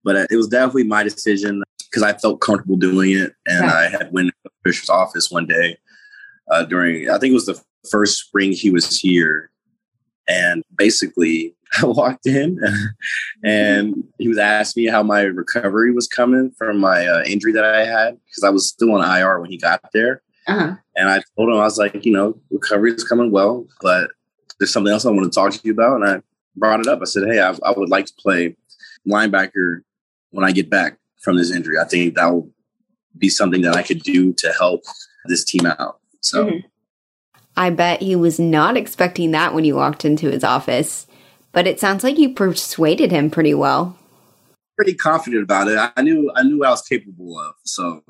But 0.03 0.15
uh, 0.15 0.27
it 0.29 0.37
was 0.37 0.47
definitely 0.47 0.83
my 0.83 1.03
decision 1.03 1.63
because 1.89 2.03
I 2.03 2.13
felt 2.13 2.41
comfortable 2.41 2.77
doing 2.77 3.11
it, 3.11 3.33
and 3.45 3.65
I 3.65 3.89
had 3.89 4.11
went 4.11 4.31
to 4.43 4.51
Fisher's 4.63 4.89
office 4.89 5.31
one 5.31 5.45
day 5.45 5.77
uh, 6.51 6.63
during 6.63 7.09
I 7.09 7.17
think 7.17 7.31
it 7.31 7.35
was 7.35 7.45
the 7.45 7.61
first 7.89 8.19
spring 8.19 8.51
he 8.51 8.69
was 8.69 8.99
here, 8.99 9.51
and 10.27 10.63
basically 10.77 11.55
I 11.81 11.85
walked 11.85 12.25
in 12.25 12.59
and 13.43 14.03
he 14.17 14.29
was 14.29 14.37
asking 14.37 14.85
me 14.85 14.89
how 14.89 15.03
my 15.03 15.21
recovery 15.21 15.91
was 15.91 16.07
coming 16.07 16.51
from 16.57 16.79
my 16.79 17.05
uh, 17.05 17.23
injury 17.25 17.51
that 17.51 17.65
I 17.65 17.85
had 17.85 18.17
because 18.25 18.43
I 18.45 18.49
was 18.49 18.69
still 18.69 18.93
on 18.93 19.19
IR 19.19 19.41
when 19.41 19.51
he 19.51 19.57
got 19.57 19.81
there. 19.93 20.21
Uh-huh. 20.47 20.75
And 20.95 21.09
I 21.09 21.21
told 21.35 21.49
him 21.49 21.55
I 21.55 21.63
was 21.63 21.77
like, 21.77 22.05
you 22.05 22.13
know, 22.13 22.39
recovery 22.49 22.93
is 22.93 23.03
coming 23.03 23.31
well, 23.31 23.65
but 23.81 24.09
there's 24.59 24.71
something 24.71 24.91
else 24.91 25.05
I 25.05 25.11
want 25.11 25.31
to 25.31 25.35
talk 25.35 25.51
to 25.51 25.59
you 25.63 25.73
about. 25.73 26.01
And 26.01 26.09
I 26.09 26.21
brought 26.55 26.79
it 26.79 26.87
up. 26.87 27.01
I 27.01 27.05
said, 27.05 27.27
Hey, 27.27 27.39
I, 27.39 27.55
I 27.63 27.71
would 27.71 27.89
like 27.89 28.05
to 28.07 28.13
play 28.17 28.55
linebacker 29.07 29.81
when 30.31 30.45
I 30.45 30.51
get 30.51 30.69
back 30.69 30.97
from 31.21 31.37
this 31.37 31.51
injury. 31.51 31.77
I 31.77 31.85
think 31.85 32.15
that 32.15 32.31
will 32.31 32.49
be 33.17 33.29
something 33.29 33.61
that 33.61 33.75
I 33.75 33.83
could 33.83 34.01
do 34.03 34.33
to 34.33 34.51
help 34.53 34.83
this 35.25 35.43
team 35.43 35.65
out. 35.65 35.99
So 36.21 36.45
mm-hmm. 36.45 36.67
I 37.55 37.69
bet 37.71 38.01
he 38.01 38.15
was 38.15 38.39
not 38.39 38.77
expecting 38.77 39.31
that 39.31 39.53
when 39.53 39.65
you 39.65 39.75
walked 39.75 40.05
into 40.05 40.29
his 40.29 40.43
office, 40.43 41.07
but 41.51 41.67
it 41.67 41.79
sounds 41.79 42.03
like 42.03 42.17
you 42.17 42.33
persuaded 42.33 43.11
him 43.11 43.29
pretty 43.29 43.53
well. 43.53 43.97
Pretty 44.75 44.93
confident 44.93 45.43
about 45.43 45.67
it. 45.67 45.91
I 45.97 46.01
knew 46.03 46.31
I 46.35 46.43
knew 46.43 46.63
I 46.63 46.69
was 46.69 46.83
capable 46.83 47.39
of. 47.39 47.55
So 47.63 48.03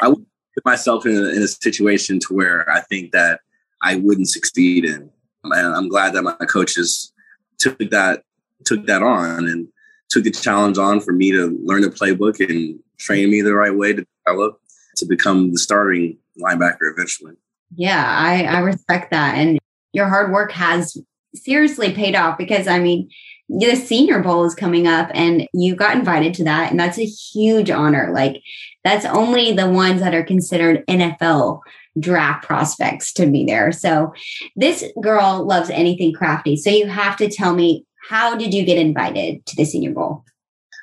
I 0.00 0.08
would 0.08 0.24
myself 0.64 1.06
in 1.06 1.16
a, 1.16 1.28
in 1.28 1.42
a 1.42 1.48
situation 1.48 2.18
to 2.20 2.34
where 2.34 2.68
I 2.70 2.80
think 2.80 3.12
that 3.12 3.40
I 3.82 3.96
wouldn't 3.96 4.28
succeed 4.28 4.84
in. 4.84 5.10
And 5.44 5.74
I'm 5.76 5.88
glad 5.88 6.14
that 6.14 6.22
my 6.22 6.32
coaches 6.46 7.12
took 7.58 7.78
that 7.78 8.22
took 8.64 8.86
that 8.86 9.02
on 9.02 9.46
and 9.46 9.68
took 10.08 10.24
the 10.24 10.30
challenge 10.30 10.78
on 10.78 11.00
for 11.00 11.12
me 11.12 11.30
to 11.32 11.58
learn 11.64 11.82
the 11.82 11.88
playbook 11.88 12.40
and 12.40 12.78
train 12.98 13.30
me 13.30 13.42
the 13.42 13.54
right 13.54 13.76
way 13.76 13.92
to 13.92 14.06
develop 14.24 14.60
to 14.96 15.06
become 15.06 15.52
the 15.52 15.58
starting 15.58 16.18
linebacker 16.42 16.90
eventually. 16.92 17.34
Yeah, 17.74 18.04
I, 18.06 18.44
I 18.44 18.60
respect 18.60 19.10
that. 19.10 19.36
And 19.36 19.58
your 19.92 20.08
hard 20.08 20.32
work 20.32 20.52
has 20.52 20.96
seriously 21.34 21.92
paid 21.92 22.14
off 22.14 22.38
because 22.38 22.66
I 22.66 22.78
mean, 22.78 23.10
the 23.48 23.76
senior 23.76 24.20
bowl 24.20 24.44
is 24.44 24.54
coming 24.54 24.86
up 24.86 25.10
and 25.14 25.46
you 25.52 25.76
got 25.76 25.96
invited 25.96 26.34
to 26.34 26.44
that 26.44 26.70
and 26.70 26.80
that's 26.80 26.98
a 26.98 27.04
huge 27.04 27.70
honor 27.70 28.10
like 28.12 28.42
that's 28.86 29.04
only 29.04 29.52
the 29.52 29.68
ones 29.68 30.00
that 30.00 30.14
are 30.14 30.22
considered 30.22 30.84
nfl 30.86 31.60
draft 31.98 32.44
prospects 32.44 33.12
to 33.14 33.26
be 33.26 33.44
there. 33.44 33.72
So 33.72 34.12
this 34.54 34.84
girl 35.00 35.46
loves 35.46 35.70
anything 35.70 36.12
crafty. 36.12 36.56
So 36.56 36.70
you 36.70 36.86
have 36.86 37.16
to 37.16 37.28
tell 37.28 37.54
me 37.54 37.86
how 38.08 38.36
did 38.36 38.52
you 38.54 38.64
get 38.64 38.78
invited 38.78 39.44
to 39.46 39.56
the 39.56 39.64
senior 39.64 39.92
bowl? 39.92 40.24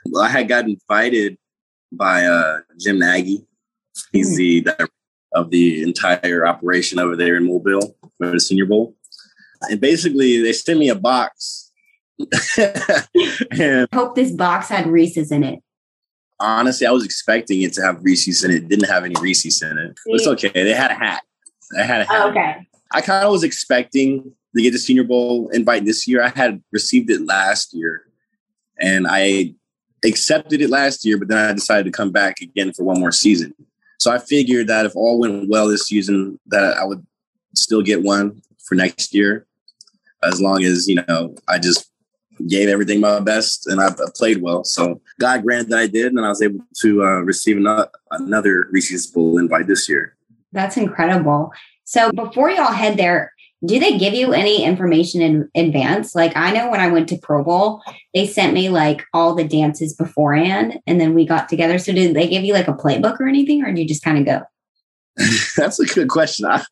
Well 0.06 0.24
i 0.24 0.30
had 0.30 0.48
got 0.48 0.66
invited 0.66 1.38
by 1.92 2.26
uh, 2.26 2.60
jim 2.80 3.00
nagy. 3.00 3.46
He's 4.12 4.30
mm-hmm. 4.30 4.38
the 4.38 4.62
director 4.62 4.90
of 5.36 5.50
the 5.50 5.84
entire 5.84 6.46
operation 6.46 7.00
over 7.00 7.16
there 7.16 7.38
in 7.38 7.48
mobile 7.48 7.96
for 8.18 8.32
the 8.32 8.40
senior 8.40 8.66
bowl. 8.66 8.96
And 9.70 9.80
basically 9.80 10.42
they 10.42 10.54
sent 10.54 10.80
me 10.80 10.90
a 10.90 10.96
box. 10.96 11.72
And 13.60 13.88
hope 13.94 14.16
this 14.16 14.32
box 14.32 14.70
had 14.70 14.88
Reese's 14.88 15.32
in 15.32 15.44
it. 15.44 15.60
Honestly, 16.44 16.86
I 16.86 16.92
was 16.92 17.06
expecting 17.06 17.62
it 17.62 17.74
to 17.74 17.82
have 17.82 18.04
Reese's 18.04 18.44
in 18.44 18.52
it. 18.52 18.56
it 18.56 18.68
didn't 18.68 18.90
have 18.90 19.06
any 19.06 19.16
Reese's 19.22 19.62
in 19.62 19.78
it. 19.78 19.98
But 20.06 20.16
it's 20.16 20.28
okay. 20.28 20.50
They 20.54 20.74
had 20.74 20.92
a 20.92 20.96
hat. 20.96 21.24
I 21.80 21.84
had 21.84 22.02
a 22.02 22.06
oh, 22.10 22.14
hat. 22.14 22.26
Oh, 22.26 22.30
okay. 22.30 22.68
I 22.92 23.02
kind 23.02 23.26
of 23.26 23.32
was 23.32 23.44
expecting 23.44 24.34
to 24.56 24.62
get 24.62 24.72
the 24.72 24.78
Senior 24.78 25.06
Bowl 25.06 25.50
invite 25.50 25.86
this 25.86 26.08
year. 26.08 26.22
I 26.22 26.30
had 26.30 26.62
received 26.72 27.10
it 27.10 27.26
last 27.26 27.74
year, 27.74 28.04
and 28.78 29.08
I 29.10 29.56
accepted 30.06 30.62
it 30.62 30.70
last 30.70 31.06
year, 31.06 31.18
but 31.18 31.30
then 31.30 31.38
I 31.38 31.54
decided 31.54 31.86
to 31.86 31.92
come 31.92 32.12
back 32.12 32.42
again 32.42 32.74
for 32.74 32.84
one 32.84 33.00
more 33.00 33.12
season. 33.12 33.54
So 34.00 34.12
I 34.12 34.20
figured 34.20 34.68
that 34.68 34.86
if 34.86 34.96
all 34.96 35.20
went 35.20 35.50
well 35.50 35.70
this 35.70 35.88
season, 35.88 36.40
that 36.48 36.78
I 36.78 36.84
would 36.84 37.06
still 37.56 37.82
get 37.82 38.04
one 38.04 38.42
for 38.66 38.76
next 38.76 39.14
year, 39.14 39.46
as 40.22 40.42
long 40.42 40.64
as 40.64 40.88
you 40.88 40.96
know 40.96 41.36
I 41.48 41.58
just 41.58 41.90
gave 42.48 42.70
everything 42.70 43.00
my 43.00 43.20
best 43.20 43.68
and 43.68 43.80
I 43.82 43.90
played 44.16 44.42
well. 44.42 44.64
So 44.64 45.02
God 45.20 45.44
granted 45.44 45.70
that 45.70 45.80
I 45.80 45.88
did, 45.88 46.14
and 46.14 46.26
I 46.26 46.30
was 46.30 46.42
able 46.42 46.60
to 46.82 47.04
uh, 47.04 47.20
receive 47.22 47.58
another, 47.58 47.90
another 48.12 48.68
Reese's 48.72 49.08
Bowl 49.08 49.38
invite 49.38 49.68
this 49.68 49.88
year. 49.88 50.16
That's 50.52 50.78
incredible. 50.78 51.52
So 51.84 52.12
before 52.12 52.50
y'all 52.50 52.72
head 52.72 52.98
there, 52.98 53.34
do 53.66 53.80
they 53.80 53.98
give 53.98 54.14
you 54.14 54.34
any 54.34 54.64
information 54.64 55.22
in 55.22 55.50
advance? 55.56 56.16
Like 56.16 56.36
I 56.36 56.52
know 56.52 56.70
when 56.70 56.82
I 56.82 56.88
went 56.88 57.08
to 57.10 57.18
Pro 57.18 57.44
Bowl, 57.44 57.82
they 58.14 58.28
sent 58.28 58.54
me 58.54 58.70
like 58.70 59.04
all 59.14 59.36
the 59.36 59.48
dances 59.48 59.94
beforehand, 59.94 60.80
and 60.86 61.00
then 61.00 61.14
we 61.14 61.26
got 61.26 61.50
together. 61.50 61.78
So 61.78 61.94
did 61.94 62.16
they 62.16 62.28
give 62.28 62.44
you 62.44 62.54
like 62.54 62.68
a 62.68 62.74
playbook 62.74 63.20
or 63.20 63.28
anything, 63.28 63.64
or 63.64 63.72
do 63.72 63.82
you 63.82 63.88
just 63.88 64.04
kind 64.04 64.18
of 64.18 64.26
go? 64.26 64.42
That's 65.58 65.80
a 65.80 65.86
good 65.86 66.10
question. 66.10 66.46
I, 66.46 66.64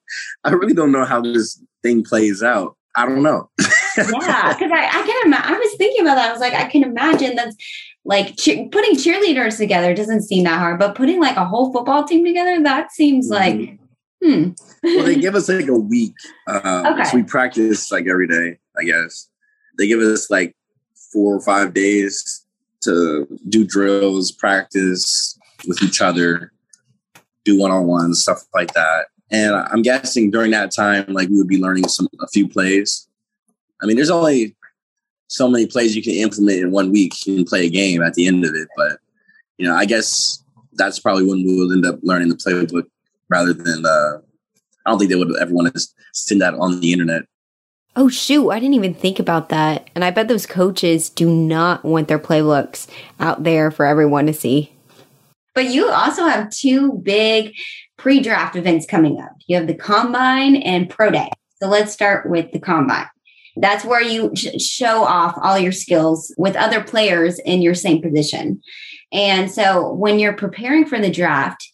I 0.43 0.51
really 0.51 0.73
don't 0.73 0.91
know 0.91 1.05
how 1.05 1.21
this 1.21 1.61
thing 1.83 2.03
plays 2.03 2.43
out. 2.43 2.75
I 2.95 3.05
don't 3.05 3.23
know. 3.23 3.49
yeah, 3.97 4.53
because 4.53 4.71
I, 4.71 4.87
I 4.87 5.03
can 5.05 5.25
imagine. 5.25 5.53
I 5.53 5.57
was 5.57 5.75
thinking 5.77 6.01
about 6.01 6.15
that. 6.15 6.29
I 6.29 6.31
was 6.31 6.41
like, 6.41 6.53
I 6.53 6.65
can 6.65 6.83
imagine 6.83 7.35
that's 7.35 7.55
like 8.03 8.37
che- 8.37 8.67
putting 8.69 8.95
cheerleaders 8.95 9.57
together 9.57 9.93
doesn't 9.93 10.23
seem 10.23 10.43
that 10.45 10.59
hard, 10.59 10.79
but 10.79 10.95
putting 10.95 11.19
like 11.19 11.37
a 11.37 11.45
whole 11.45 11.71
football 11.71 12.03
team 12.03 12.25
together 12.25 12.61
that 12.63 12.91
seems 12.91 13.29
mm-hmm. 13.29 13.59
like 13.59 13.79
hmm. 14.23 14.49
well, 14.83 15.05
they 15.05 15.15
give 15.15 15.35
us 15.35 15.49
like 15.49 15.67
a 15.67 15.77
week. 15.77 16.15
Um, 16.47 16.85
okay. 16.85 17.03
So 17.05 17.17
we 17.17 17.23
practice 17.23 17.91
like 17.91 18.07
every 18.07 18.27
day. 18.27 18.57
I 18.79 18.83
guess 18.83 19.29
they 19.77 19.87
give 19.87 19.99
us 19.99 20.29
like 20.29 20.55
four 21.11 21.35
or 21.35 21.41
five 21.41 21.73
days 21.73 22.45
to 22.81 23.27
do 23.49 23.65
drills, 23.65 24.31
practice 24.31 25.37
with 25.67 25.81
each 25.83 26.01
other, 26.01 26.51
do 27.45 27.59
one 27.59 27.71
on 27.71 27.85
ones, 27.85 28.21
stuff 28.21 28.43
like 28.53 28.73
that. 28.73 29.07
And 29.31 29.55
I'm 29.55 29.81
guessing 29.81 30.31
during 30.31 30.51
that 30.51 30.73
time, 30.75 31.05
like 31.09 31.29
we 31.29 31.37
would 31.37 31.47
be 31.47 31.61
learning 31.61 31.87
some 31.87 32.07
a 32.19 32.27
few 32.27 32.47
plays. 32.47 33.07
I 33.81 33.85
mean, 33.85 33.95
there's 33.95 34.09
only 34.09 34.55
so 35.27 35.47
many 35.47 35.65
plays 35.65 35.95
you 35.95 36.03
can 36.03 36.13
implement 36.13 36.59
in 36.59 36.71
one 36.71 36.91
week 36.91 37.13
and 37.25 37.45
play 37.45 37.65
a 37.65 37.69
game 37.69 38.01
at 38.03 38.13
the 38.15 38.27
end 38.27 38.43
of 38.45 38.53
it. 38.53 38.67
But 38.75 38.99
you 39.57 39.67
know, 39.67 39.75
I 39.75 39.85
guess 39.85 40.43
that's 40.73 40.99
probably 40.99 41.25
when 41.25 41.43
we 41.45 41.55
will 41.55 41.71
end 41.71 41.85
up 41.85 41.99
learning 42.03 42.29
the 42.29 42.35
playbook 42.35 42.87
rather 43.29 43.53
than. 43.53 43.85
Uh, 43.85 44.19
I 44.85 44.89
don't 44.89 44.97
think 44.97 45.11
they 45.11 45.15
would 45.15 45.39
ever 45.39 45.53
want 45.53 45.73
to 45.73 45.87
send 46.13 46.41
that 46.41 46.55
on 46.55 46.79
the 46.79 46.91
internet. 46.91 47.23
Oh 47.95 48.09
shoot, 48.09 48.49
I 48.49 48.59
didn't 48.59 48.75
even 48.75 48.93
think 48.93 49.19
about 49.19 49.49
that. 49.49 49.89
And 49.93 50.03
I 50.03 50.11
bet 50.11 50.27
those 50.27 50.45
coaches 50.45 51.09
do 51.09 51.29
not 51.29 51.83
want 51.83 52.07
their 52.07 52.19
playbooks 52.19 52.87
out 53.19 53.43
there 53.43 53.69
for 53.69 53.85
everyone 53.85 54.25
to 54.27 54.33
see. 54.33 54.71
But 55.53 55.65
you 55.65 55.89
also 55.89 56.25
have 56.25 56.49
two 56.49 56.93
big 57.03 57.53
pre-draft 57.97 58.55
events 58.55 58.85
coming 58.85 59.19
up. 59.19 59.33
You 59.47 59.57
have 59.57 59.67
the 59.67 59.75
combine 59.75 60.55
and 60.55 60.89
pro 60.89 61.11
day. 61.11 61.29
So 61.61 61.67
let's 61.67 61.91
start 61.91 62.29
with 62.29 62.51
the 62.53 62.59
combine. 62.59 63.07
That's 63.61 63.85
where 63.85 64.01
you 64.01 64.33
show 64.35 65.03
off 65.03 65.37
all 65.41 65.57
your 65.57 65.71
skills 65.71 66.33
with 66.37 66.55
other 66.55 66.83
players 66.83 67.39
in 67.39 67.61
your 67.61 67.75
same 67.75 68.01
position. 68.01 68.61
And 69.11 69.51
so 69.51 69.93
when 69.93 70.19
you're 70.19 70.33
preparing 70.33 70.85
for 70.85 70.99
the 70.99 71.11
draft, 71.11 71.67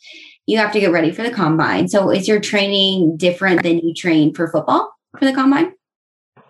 you 0.48 0.58
have 0.58 0.72
to 0.74 0.80
get 0.80 0.92
ready 0.92 1.12
for 1.12 1.24
the 1.24 1.32
combine. 1.32 1.88
So 1.88 2.10
is 2.10 2.28
your 2.28 2.40
training 2.40 3.18
different 3.18 3.64
than 3.64 3.80
you 3.80 3.94
train 3.94 4.34
for 4.34 4.48
football 4.48 4.94
for 5.18 5.26
the 5.26 5.34
combine? 5.34 5.74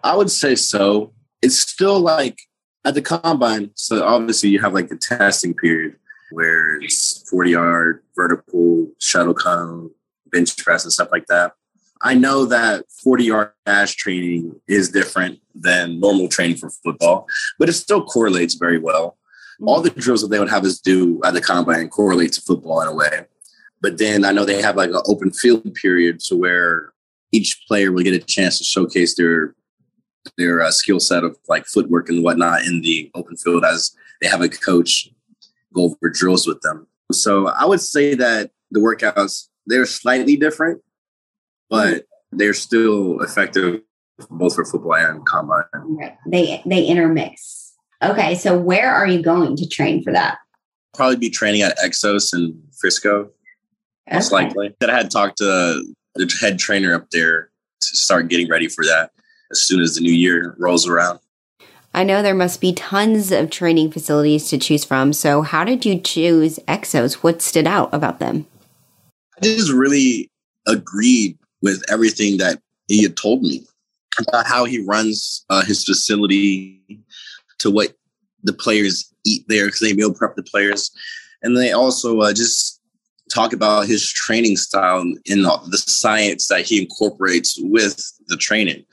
I 0.04 0.16
would 0.16 0.32
say 0.32 0.56
so. 0.56 1.14
It's 1.42 1.60
still 1.60 2.00
like 2.00 2.40
at 2.86 2.94
the 2.94 3.02
combine. 3.02 3.72
So 3.76 4.04
obviously 4.04 4.50
you 4.50 4.60
have 4.60 4.74
like 4.74 4.90
the 4.90 4.98
testing 4.98 5.54
period 5.54 5.96
where 6.32 6.82
it's 6.82 7.28
40 7.30 7.52
yard 7.52 8.04
vertical 8.16 8.88
shuttle 9.00 9.34
cone, 9.34 9.92
bench 10.32 10.58
press, 10.58 10.84
and 10.84 10.94
stuff 10.94 11.10
like 11.12 11.28
that. 11.28 11.54
I 12.02 12.14
know 12.14 12.46
that 12.46 12.86
40 13.04 13.24
yard 13.24 13.52
dash 13.66 13.96
training 13.96 14.60
is 14.68 14.90
different 14.90 15.40
than 15.56 16.00
normal 16.00 16.28
training 16.28 16.58
for 16.58 16.70
football, 16.70 17.28
but 17.60 17.70
it 17.70 17.74
still 17.74 18.04
correlates 18.04 18.56
very 18.56 18.78
well. 18.78 19.18
All 19.62 19.82
the 19.82 19.90
drills 19.90 20.22
that 20.22 20.28
they 20.28 20.40
would 20.40 20.50
have 20.50 20.66
us 20.66 20.80
do 20.80 21.20
at 21.24 21.34
the 21.34 21.42
combine 21.42 21.90
correlate 21.90 22.34
to 22.34 22.42
football 22.42 22.82
in 22.82 22.88
a 22.88 22.94
way. 22.94 23.26
But 23.82 23.98
then 23.98 24.26
I 24.26 24.32
know 24.32 24.46
they 24.46 24.62
have 24.62 24.76
like 24.76 24.90
an 24.90 25.02
open 25.08 25.32
field 25.32 25.74
period 25.74 26.20
to 26.22 26.36
where 26.36 26.94
each 27.32 27.64
player 27.68 27.92
will 27.92 28.04
get 28.04 28.14
a 28.14 28.20
chance 28.20 28.58
to 28.60 28.64
showcase 28.64 29.16
their 29.16 29.56
their 30.38 30.62
uh, 30.62 30.72
skill 30.72 31.00
set 31.00 31.24
of 31.24 31.38
like 31.48 31.66
footwork 31.66 32.10
and 32.10 32.24
whatnot 32.24 32.64
in 32.66 32.82
the 32.82 33.10
open 33.16 33.38
field 33.38 33.64
as 33.64 33.96
they 34.22 34.28
have 34.28 34.42
a 34.42 34.50
coach 34.50 35.10
go 35.74 35.86
over 35.86 36.10
drills 36.10 36.46
with 36.46 36.60
them. 36.62 36.88
So 37.12 37.48
I 37.48 37.66
would 37.66 37.82
say 37.82 38.14
that 38.16 38.52
the 38.72 38.80
workouts 38.80 39.48
they're 39.68 39.86
slightly 39.86 40.36
different, 40.36 40.82
but 41.70 42.06
they're 42.32 42.54
still 42.54 43.20
effective 43.22 43.82
both 44.30 44.56
for 44.56 44.66
football 44.66 44.96
and 44.96 45.26
combine. 45.26 45.64
Right. 45.74 46.18
They 46.26 46.62
they 46.66 46.86
intermix. 46.86 47.74
Okay, 48.04 48.36
so 48.36 48.58
where 48.58 48.94
are 48.94 49.08
you 49.08 49.22
going 49.22 49.56
to 49.56 49.68
train 49.68 50.04
for 50.04 50.14
that? 50.14 50.38
Probably 50.94 51.18
be 51.18 51.30
training 51.30 51.62
at 51.62 51.78
Exos 51.80 52.34
in 52.34 52.62
Frisco, 52.80 53.30
most 54.12 54.32
okay. 54.32 54.46
likely. 54.46 54.76
That 54.80 54.90
I 54.90 54.98
had 54.98 55.12
talked 55.12 55.38
to 55.40 55.84
the 56.16 56.38
head 56.42 56.60
trainer 56.60 56.94
up 56.94 57.10
there 57.12 57.50
to 57.82 57.88
start 57.88 58.28
getting 58.28 58.50
ready 58.50 58.68
for 58.68 58.84
that 58.86 59.12
as 59.52 59.62
soon 59.62 59.82
as 59.82 59.96
the 59.96 60.02
new 60.02 60.14
year 60.14 60.56
rolls 60.58 60.88
around. 60.88 61.20
I 61.94 62.04
know 62.04 62.22
there 62.22 62.36
must 62.36 62.62
be 62.62 62.74
tons 62.74 63.32
of 63.32 63.50
training 63.50 63.92
facilities 63.92 64.50
to 64.50 64.58
choose 64.58 64.84
from. 64.84 65.14
So, 65.14 65.42
how 65.42 65.64
did 65.64 65.86
you 65.86 66.00
choose 66.00 66.60
Exos? 66.68 67.16
What 67.16 67.42
stood 67.42 67.66
out 67.66 67.92
about 67.94 68.20
them? 68.20 68.46
I 69.38 69.46
just 69.46 69.72
really 69.72 70.30
agreed 70.68 71.38
with 71.68 71.84
everything 71.90 72.38
that 72.38 72.62
he 72.88 73.04
had 73.04 73.18
told 73.18 73.42
me 73.42 73.66
about 74.20 74.48
how 74.48 74.64
he 74.64 74.80
runs 74.86 75.46
uh, 75.50 75.64
his 75.66 75.84
facility 75.84 77.04
to 77.60 77.70
what 77.70 77.94
the 78.44 78.54
players 78.54 79.14
eat 79.26 79.44
there 79.50 79.66
because 79.66 79.82
they 79.82 79.94
meal 79.94 80.14
prep 80.14 80.36
the 80.36 80.44
players. 80.44 80.92
And 81.42 81.58
they 81.58 81.74
also 81.74 82.22
uh, 82.22 82.34
just 82.34 82.82
talk 83.34 83.52
about 83.52 83.86
his 83.86 84.10
training 84.10 84.56
style 84.56 85.02
and 85.02 85.18
the 85.28 85.84
science 85.86 86.48
that 86.48 86.66
he 86.66 86.82
incorporates 86.82 87.60
with 87.62 88.02
the 88.28 88.38
training. 88.38 88.86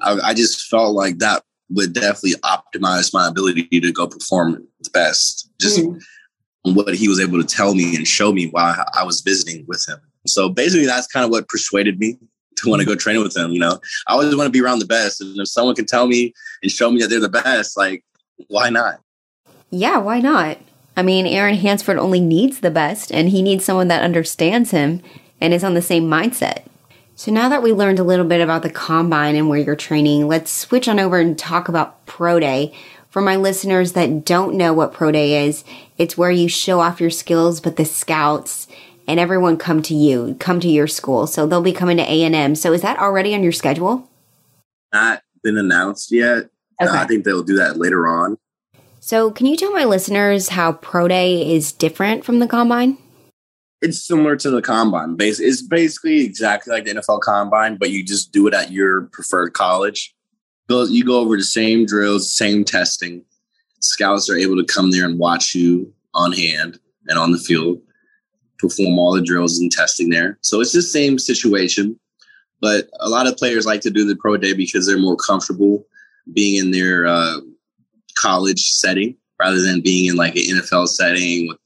I, 0.00 0.18
I 0.24 0.34
just 0.34 0.68
felt 0.68 0.94
like 0.94 1.18
that 1.18 1.44
would 1.70 1.92
definitely 1.92 2.40
optimize 2.40 3.14
my 3.14 3.28
ability 3.28 3.68
to 3.80 3.92
go 3.92 4.08
perform 4.08 4.66
the 4.80 4.90
best. 4.90 5.50
Just 5.60 5.78
mm-hmm. 5.78 6.74
what 6.74 6.94
he 6.94 7.08
was 7.08 7.20
able 7.20 7.40
to 7.40 7.46
tell 7.46 7.74
me 7.74 7.94
and 7.94 8.08
show 8.08 8.32
me 8.32 8.48
while 8.48 8.84
I 8.98 9.04
was 9.04 9.20
visiting 9.20 9.64
with 9.68 9.86
him. 9.88 10.00
So 10.26 10.48
basically, 10.48 10.86
that's 10.86 11.06
kind 11.06 11.24
of 11.24 11.30
what 11.30 11.48
persuaded 11.48 11.98
me 11.98 12.18
to 12.56 12.68
want 12.68 12.80
to 12.80 12.86
go 12.86 12.94
train 12.94 13.22
with 13.22 13.36
him. 13.36 13.50
You 13.52 13.60
know, 13.60 13.78
I 14.06 14.12
always 14.12 14.34
want 14.34 14.46
to 14.46 14.52
be 14.52 14.60
around 14.60 14.80
the 14.80 14.86
best, 14.86 15.20
and 15.20 15.38
if 15.38 15.48
someone 15.48 15.74
can 15.74 15.86
tell 15.86 16.06
me 16.06 16.34
and 16.62 16.70
show 16.70 16.90
me 16.90 17.00
that 17.00 17.08
they're 17.08 17.20
the 17.20 17.28
best, 17.28 17.76
like, 17.76 18.04
why 18.48 18.70
not? 18.70 19.00
Yeah, 19.70 19.98
why 19.98 20.20
not? 20.20 20.58
I 20.96 21.02
mean, 21.02 21.26
Aaron 21.26 21.54
Hansford 21.54 21.98
only 21.98 22.20
needs 22.20 22.60
the 22.60 22.70
best, 22.70 23.12
and 23.12 23.28
he 23.28 23.42
needs 23.42 23.64
someone 23.64 23.88
that 23.88 24.02
understands 24.02 24.72
him 24.72 25.02
and 25.40 25.54
is 25.54 25.64
on 25.64 25.74
the 25.74 25.82
same 25.82 26.04
mindset. 26.04 26.64
So 27.14 27.32
now 27.32 27.48
that 27.48 27.62
we 27.62 27.72
learned 27.72 27.98
a 27.98 28.04
little 28.04 28.24
bit 28.24 28.40
about 28.40 28.62
the 28.62 28.70
combine 28.70 29.34
and 29.34 29.48
where 29.48 29.58
you're 29.58 29.74
training, 29.74 30.28
let's 30.28 30.52
switch 30.52 30.86
on 30.88 31.00
over 31.00 31.18
and 31.18 31.36
talk 31.36 31.68
about 31.68 32.06
Pro 32.06 32.38
Day. 32.38 32.72
For 33.10 33.20
my 33.20 33.34
listeners 33.34 33.94
that 33.94 34.24
don't 34.24 34.54
know 34.54 34.72
what 34.72 34.92
Pro 34.92 35.10
Day 35.10 35.44
is, 35.46 35.64
it's 35.96 36.16
where 36.16 36.30
you 36.30 36.48
show 36.48 36.78
off 36.78 37.00
your 37.00 37.10
skills, 37.10 37.60
but 37.60 37.76
the 37.76 37.84
scouts 37.84 38.67
and 39.08 39.18
everyone 39.18 39.56
come 39.56 39.82
to 39.82 39.94
you, 39.94 40.36
come 40.38 40.60
to 40.60 40.68
your 40.68 40.86
school. 40.86 41.26
So 41.26 41.46
they'll 41.46 41.62
be 41.62 41.72
coming 41.72 41.96
to 41.96 42.02
A&M. 42.04 42.54
So 42.54 42.72
is 42.72 42.82
that 42.82 42.98
already 42.98 43.34
on 43.34 43.42
your 43.42 43.52
schedule? 43.52 44.08
Not 44.92 45.22
been 45.42 45.58
announced 45.58 46.12
yet. 46.12 46.50
Okay. 46.80 46.90
Uh, 46.90 47.02
I 47.02 47.06
think 47.06 47.24
they'll 47.24 47.42
do 47.42 47.56
that 47.56 47.76
later 47.76 48.06
on. 48.06 48.38
So 49.00 49.30
can 49.30 49.46
you 49.46 49.56
tell 49.56 49.72
my 49.72 49.84
listeners 49.84 50.50
how 50.50 50.72
Pro 50.72 51.08
Day 51.08 51.54
is 51.54 51.72
different 51.72 52.24
from 52.24 52.38
the 52.38 52.46
combine? 52.46 52.98
it's 53.80 54.04
similar 54.04 54.36
to 54.36 54.50
the 54.50 54.62
combine. 54.62 55.16
It's 55.18 55.62
basically 55.62 56.24
exactly 56.24 56.72
like 56.72 56.84
the 56.84 56.94
NFL 56.94 57.20
combine, 57.20 57.76
but 57.76 57.90
you 57.90 58.04
just 58.04 58.32
do 58.32 58.46
it 58.46 58.54
at 58.54 58.72
your 58.72 59.02
preferred 59.12 59.52
college. 59.52 60.14
You 60.68 61.04
go 61.04 61.20
over 61.20 61.36
the 61.36 61.44
same 61.44 61.86
drills, 61.86 62.32
same 62.32 62.64
testing. 62.64 63.24
Scouts 63.80 64.28
are 64.28 64.36
able 64.36 64.56
to 64.56 64.64
come 64.64 64.90
there 64.90 65.04
and 65.04 65.18
watch 65.18 65.54
you 65.54 65.92
on 66.14 66.32
hand 66.32 66.78
and 67.06 67.18
on 67.18 67.30
the 67.30 67.38
field, 67.38 67.80
perform 68.58 68.98
all 68.98 69.12
the 69.12 69.22
drills 69.22 69.58
and 69.58 69.70
testing 69.70 70.10
there. 70.10 70.38
So 70.42 70.60
it's 70.60 70.72
the 70.72 70.82
same 70.82 71.18
situation, 71.18 71.98
but 72.60 72.88
a 73.00 73.08
lot 73.08 73.26
of 73.26 73.36
players 73.36 73.66
like 73.66 73.80
to 73.82 73.90
do 73.90 74.06
the 74.06 74.16
pro 74.16 74.36
day 74.36 74.52
because 74.52 74.86
they're 74.86 74.98
more 74.98 75.16
comfortable 75.16 75.86
being 76.32 76.56
in 76.56 76.70
their 76.70 77.06
uh, 77.06 77.40
college 78.18 78.70
setting 78.72 79.16
rather 79.40 79.62
than 79.62 79.80
being 79.80 80.06
in 80.06 80.16
like 80.16 80.36
an 80.36 80.42
NFL 80.42 80.88
setting 80.88 81.48
with, 81.48 81.58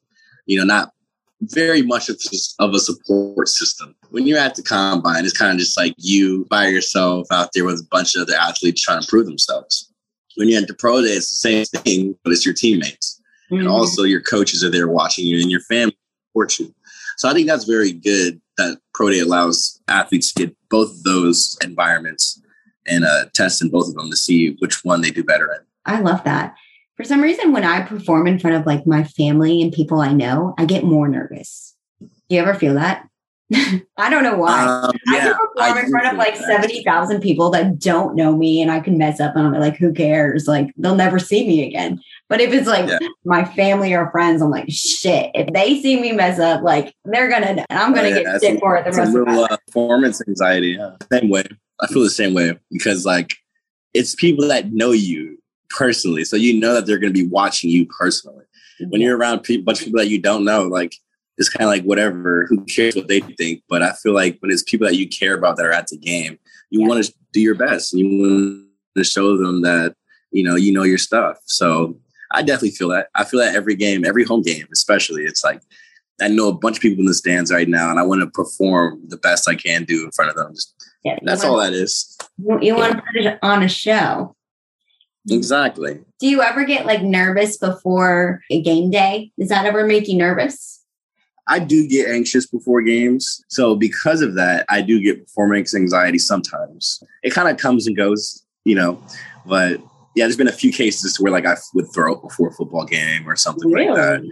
you 0.47 0.59
know, 0.59 0.65
not 0.65 0.93
very 1.41 1.83
much 1.83 2.09
of, 2.09 2.21
of 2.59 2.75
a 2.75 2.79
support 2.79 3.49
system. 3.49 3.95
When 4.11 4.27
you're 4.27 4.39
at 4.39 4.55
the 4.55 4.63
combine, 4.63 5.25
it's 5.25 5.37
kind 5.37 5.53
of 5.53 5.59
just 5.59 5.77
like 5.77 5.95
you 5.97 6.47
by 6.51 6.69
yourself 6.69 7.27
out 7.33 7.51
there 7.53 7.65
with 7.65 7.81
a 7.81 7.89
bunch 7.91 8.15
of 8.15 8.23
other 8.23 8.35
athletes 8.35 8.83
trying 8.83 9.03
to 9.03 9.09
prove 9.09 9.27
themselves. 9.27 9.91
When 10.37 10.49
you're 10.49 10.63
at 10.63 10.69
the 10.69 10.75
pro 10.75 11.03
day, 11.03 11.09
it's 11.09 11.31
the 11.31 11.37
same 11.37 11.65
thing, 11.65 12.17
but 12.23 12.33
it's 12.33 12.45
your 12.45 12.55
teammates. 12.55 13.21
Mm-hmm. 13.51 13.61
And 13.61 13.69
also 13.69 14.05
your 14.05 14.21
coaches 14.21 14.63
are 14.63 14.71
there 14.71 14.89
watching 14.89 15.27
you 15.27 15.41
and 15.41 15.51
your 15.51 15.61
family 15.61 15.97
you. 16.35 16.75
So 17.17 17.29
I 17.29 17.35
think 17.35 17.47
that's 17.47 17.65
very 17.65 17.93
good 17.93 18.41
that 18.59 18.79
pro 18.95 19.11
day 19.11 19.21
allows 19.21 19.81
athletes 19.89 20.33
to 20.33 20.47
get 20.47 20.57
both 20.71 21.03
those 21.05 21.57
environments 21.62 22.41
and 22.87 23.05
uh, 23.05 23.27
test 23.35 23.62
in 23.62 23.69
both 23.69 23.89
of 23.89 23.95
them 23.95 24.11
to 24.11 24.17
see 24.17 24.57
which 24.59 24.85
one 24.85 25.01
they 25.01 25.11
do 25.11 25.23
better 25.23 25.53
in. 25.53 25.61
I 25.87 26.01
love 26.01 26.25
that 26.25 26.55
for 26.97 27.05
some 27.05 27.21
reason 27.21 27.53
when 27.53 27.65
i 27.65 27.81
perform 27.83 28.27
in 28.27 28.39
front 28.39 28.57
of 28.57 28.67
like 28.67 28.87
my 28.87 29.03
family 29.05 29.61
and 29.62 29.73
people 29.73 30.01
i 30.01 30.12
know 30.12 30.55
i 30.59 30.65
get 30.65 30.85
more 30.85 31.09
nervous 31.09 31.75
do 32.01 32.37
you 32.37 32.41
ever 32.41 32.55
feel 32.55 32.75
that 32.75 33.09
I 33.99 34.09
don't 34.09 34.23
know 34.23 34.37
why. 34.37 34.65
Um, 34.65 34.93
yeah, 35.09 35.19
I 35.19 35.21
can 35.21 35.33
perform 35.35 35.77
I 35.77 35.81
in 35.81 35.91
front 35.91 36.07
of 36.07 36.17
like 36.17 36.37
70,000 36.37 37.21
people 37.21 37.51
that 37.51 37.79
don't 37.79 38.15
know 38.15 38.35
me 38.35 38.62
and 38.62 38.71
I 38.71 38.81
can 38.81 38.97
mess 38.97 39.21
up 39.21 39.37
and 39.37 39.47
I'm 39.47 39.53
like, 39.61 39.77
who 39.77 39.93
cares? 39.93 40.47
Like, 40.49 40.73
they'll 40.79 40.95
never 40.95 41.19
see 41.19 41.47
me 41.47 41.67
again. 41.67 42.01
But 42.29 42.41
if 42.41 42.52
it's 42.52 42.67
like 42.67 42.88
yeah. 42.88 42.99
my 43.25 43.45
family 43.45 43.93
or 43.93 44.11
friends, 44.11 44.41
I'm 44.41 44.50
like, 44.50 44.71
shit. 44.71 45.31
If 45.35 45.52
they 45.52 45.81
see 45.83 46.00
me 46.00 46.12
mess 46.12 46.38
up, 46.38 46.62
like, 46.62 46.95
they're 47.05 47.29
going 47.29 47.43
to, 47.43 47.67
I'm 47.71 47.93
going 47.93 48.12
to 48.12 48.21
oh, 48.21 48.23
yeah, 48.23 48.33
get 48.33 48.41
sick 48.41 48.61
for 48.61 48.76
it 48.76 48.85
the 48.85 48.93
rest 48.93 49.14
of 49.14 49.26
my 49.26 49.37
life. 49.37 49.50
Uh, 49.52 49.57
performance 49.67 50.23
anxiety. 50.26 50.76
Yeah. 50.79 50.97
Same 51.12 51.29
way. 51.29 51.45
I 51.81 51.87
feel 51.88 52.02
the 52.02 52.11
same 52.11 52.33
way 52.33 52.59
because, 52.71 53.05
like, 53.05 53.35
it's 53.93 54.14
people 54.14 54.49
that 54.49 54.73
know 54.73 54.93
you 54.93 55.38
personally. 55.69 56.25
So 56.25 56.37
you 56.37 56.59
know 56.59 56.75
that 56.75 56.87
they're 56.87 56.99
to 56.99 57.11
be 57.11 57.26
watching 57.26 57.71
you 57.71 57.87
personally. 57.87 58.45
When 58.88 59.00
you're 59.00 59.17
around 59.17 59.49
a 59.49 59.57
bunch 59.59 59.81
of 59.81 59.87
people 59.87 60.00
that 60.00 60.09
you 60.09 60.19
don't 60.19 60.45
know, 60.45 60.64
like 60.64 60.97
it's 61.38 61.49
kind 61.49 61.64
of 61.64 61.69
like 61.69 61.85
whatever, 61.85 62.47
who 62.49 62.64
cares 62.64 62.97
what 62.97 63.09
they 63.09 63.21
think? 63.21 63.62
But 63.69 63.83
I 63.83 63.93
feel 63.93 64.12
like 64.12 64.38
when 64.41 64.50
it's 64.50 64.62
people 64.62 64.87
that 64.87 64.97
you 64.97 65.09
care 65.09 65.35
about 65.35 65.57
that 65.57 65.67
are 65.67 65.73
at 65.73 65.88
the 65.88 65.99
game, 65.99 66.38
you 66.71 66.81
yeah. 66.81 66.88
want 66.88 67.05
to 67.05 67.12
do 67.33 67.40
your 67.40 67.55
best 67.55 67.92
and 67.92 68.01
you 68.01 68.23
want 68.23 68.66
to 68.97 69.05
show 69.05 69.37
them 69.37 69.62
that, 69.62 69.94
you 70.31 70.42
know, 70.42 70.57
you 70.57 70.73
know 70.73 70.83
your 70.83 70.99
stuff. 70.99 71.38
So 71.44 71.97
I 72.33 72.42
definitely 72.42 72.71
feel 72.71 72.88
that. 72.88 73.09
I 73.14 73.25
feel 73.25 73.40
that 73.40 73.55
every 73.55 73.75
game, 73.75 74.05
every 74.05 74.25
home 74.25 74.42
game, 74.42 74.66
especially. 74.73 75.23
It's 75.23 75.45
like 75.45 75.61
I 76.21 76.29
know 76.29 76.49
a 76.49 76.53
bunch 76.53 76.77
of 76.77 76.83
people 76.83 77.01
in 77.01 77.07
the 77.07 77.14
stands 77.14 77.53
right 77.53 77.68
now, 77.68 77.90
and 77.90 77.99
I 77.99 78.03
want 78.03 78.21
to 78.21 78.27
perform 78.29 79.01
the 79.09 79.16
best 79.16 79.49
I 79.49 79.55
can 79.55 79.85
do 79.85 80.05
in 80.05 80.11
front 80.12 80.31
of 80.31 80.37
them. 80.37 80.55
Yeah, 81.05 81.18
that's 81.23 81.45
all 81.45 81.59
that 81.59 81.73
is. 81.73 82.16
You 82.61 82.77
want 82.77 82.97
to 82.97 83.03
put 83.03 83.27
it 83.27 83.38
on 83.42 83.62
a 83.62 83.68
show. 83.68 84.37
Exactly. 85.31 86.01
Do 86.18 86.29
you 86.29 86.42
ever 86.42 86.64
get 86.64 86.87
like 86.87 87.03
nervous 87.03 87.57
before 87.57 88.42
a 88.51 88.61
game 88.61 88.90
day? 88.90 89.31
Does 89.38 89.49
that 89.49 89.66
ever 89.66 89.87
make 89.87 90.09
you 90.09 90.16
nervous? 90.16 90.81
I 91.49 91.59
do 91.59 91.88
get 91.88 92.09
anxious 92.09 92.47
before 92.47 92.83
games. 92.83 93.45
So 93.49 93.75
because 93.75 94.23
of 94.23 94.35
that, 94.35 94.64
I 94.68 94.81
do 94.81 95.01
get 95.03 95.25
performance 95.27 95.75
anxiety 95.75 96.18
sometimes. 96.18 97.03
It 97.23 97.31
kind 97.33 97.49
of 97.49 97.57
comes 97.57 97.87
and 97.87 97.97
goes, 97.97 98.45
you 98.64 98.75
know, 98.75 99.03
but 99.47 99.81
yeah, 100.14 100.25
there's 100.25 100.37
been 100.37 100.48
a 100.48 100.53
few 100.53 100.72
cases 100.72 101.18
where 101.18 101.33
like 101.33 101.46
I 101.46 101.57
would 101.75 101.92
throw 101.92 102.14
up 102.14 102.22
before 102.22 102.48
a 102.48 102.53
football 102.53 102.85
game 102.85 103.29
or 103.29 103.37
something 103.37 103.70
really? 103.70 103.88
like 103.88 103.96
that. 103.96 104.31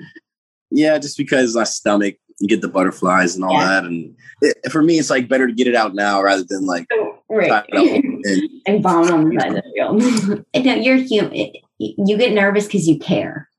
Yeah, 0.70 0.98
just 0.98 1.16
because 1.16 1.56
my 1.56 1.64
stomach, 1.64 2.16
you 2.38 2.48
get 2.48 2.60
the 2.60 2.68
butterflies 2.68 3.34
and 3.34 3.44
all 3.44 3.52
yeah. 3.52 3.66
that. 3.66 3.84
And 3.84 4.16
it, 4.40 4.70
for 4.70 4.82
me, 4.82 4.98
it's 4.98 5.10
like 5.10 5.28
better 5.28 5.46
to 5.46 5.52
get 5.52 5.66
it 5.66 5.74
out 5.74 5.94
now 5.94 6.22
rather 6.22 6.44
than 6.44 6.66
like 6.66 6.86
oh, 6.92 7.18
right. 7.28 7.64
and, 7.72 8.50
and 8.66 8.82
bomb 8.82 9.10
on 9.12 9.28
the 9.28 9.40
side 9.40 9.56
of 9.56 9.64
the 9.64 9.72
field. 9.74 10.44
no, 10.64 10.74
you're 10.74 10.96
human. 10.96 11.52
You 11.78 12.16
get 12.16 12.32
nervous 12.32 12.66
because 12.66 12.86
you 12.86 12.98
care. 12.98 13.50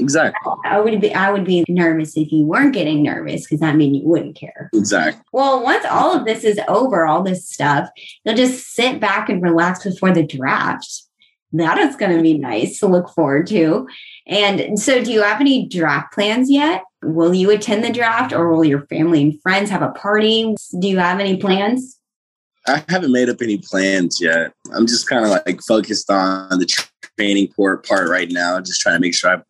Exactly. 0.00 0.52
I 0.64 0.80
would 0.80 1.00
be 1.00 1.14
I 1.14 1.30
would 1.30 1.44
be 1.44 1.64
nervous 1.68 2.16
if 2.16 2.32
you 2.32 2.44
weren't 2.44 2.74
getting 2.74 3.02
nervous 3.02 3.42
because 3.42 3.60
that 3.60 3.76
mean 3.76 3.94
you 3.94 4.06
wouldn't 4.06 4.36
care. 4.36 4.70
Exactly. 4.72 5.22
Well, 5.32 5.62
once 5.62 5.84
all 5.88 6.16
of 6.16 6.24
this 6.24 6.44
is 6.44 6.58
over, 6.68 7.06
all 7.06 7.22
this 7.22 7.48
stuff, 7.48 7.88
you'll 8.24 8.34
just 8.34 8.66
sit 8.72 9.00
back 9.00 9.28
and 9.28 9.42
relax 9.42 9.84
before 9.84 10.12
the 10.12 10.26
draft. 10.26 11.04
That 11.54 11.78
is 11.78 11.96
going 11.96 12.16
to 12.16 12.22
be 12.22 12.36
nice 12.36 12.80
to 12.80 12.86
look 12.86 13.08
forward 13.10 13.46
to. 13.48 13.86
And 14.26 14.78
so, 14.78 15.02
do 15.02 15.12
you 15.12 15.22
have 15.22 15.40
any 15.40 15.68
draft 15.68 16.12
plans 16.12 16.50
yet? 16.50 16.82
Will 17.02 17.32
you 17.32 17.50
attend 17.50 17.84
the 17.84 17.92
draft 17.92 18.32
or 18.32 18.50
will 18.50 18.64
your 18.64 18.86
family 18.86 19.22
and 19.22 19.40
friends 19.42 19.70
have 19.70 19.82
a 19.82 19.92
party? 19.92 20.54
Do 20.78 20.88
you 20.88 20.98
have 20.98 21.20
any 21.20 21.36
plans? 21.36 21.98
I 22.66 22.82
haven't 22.88 23.12
made 23.12 23.28
up 23.28 23.42
any 23.42 23.58
plans 23.58 24.20
yet. 24.20 24.52
I'm 24.72 24.86
just 24.86 25.08
kind 25.08 25.24
of 25.24 25.30
like 25.30 25.60
focused 25.62 26.10
on 26.10 26.58
the 26.58 26.66
training 27.16 27.52
port 27.54 27.86
part 27.86 28.08
right 28.08 28.30
now, 28.30 28.58
just 28.60 28.80
trying 28.80 28.96
to 28.96 29.00
make 29.00 29.14
sure 29.14 29.36
I 29.36 29.42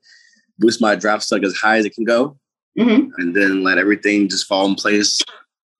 boost 0.58 0.80
my 0.80 0.96
draft 0.96 1.22
stock 1.22 1.42
as 1.42 1.54
high 1.54 1.78
as 1.78 1.84
it 1.84 1.94
can 1.94 2.04
go, 2.04 2.36
mm-hmm. 2.78 3.10
and 3.18 3.34
then 3.34 3.62
let 3.62 3.78
everything 3.78 4.28
just 4.28 4.46
fall 4.46 4.66
in 4.66 4.74
place. 4.74 5.22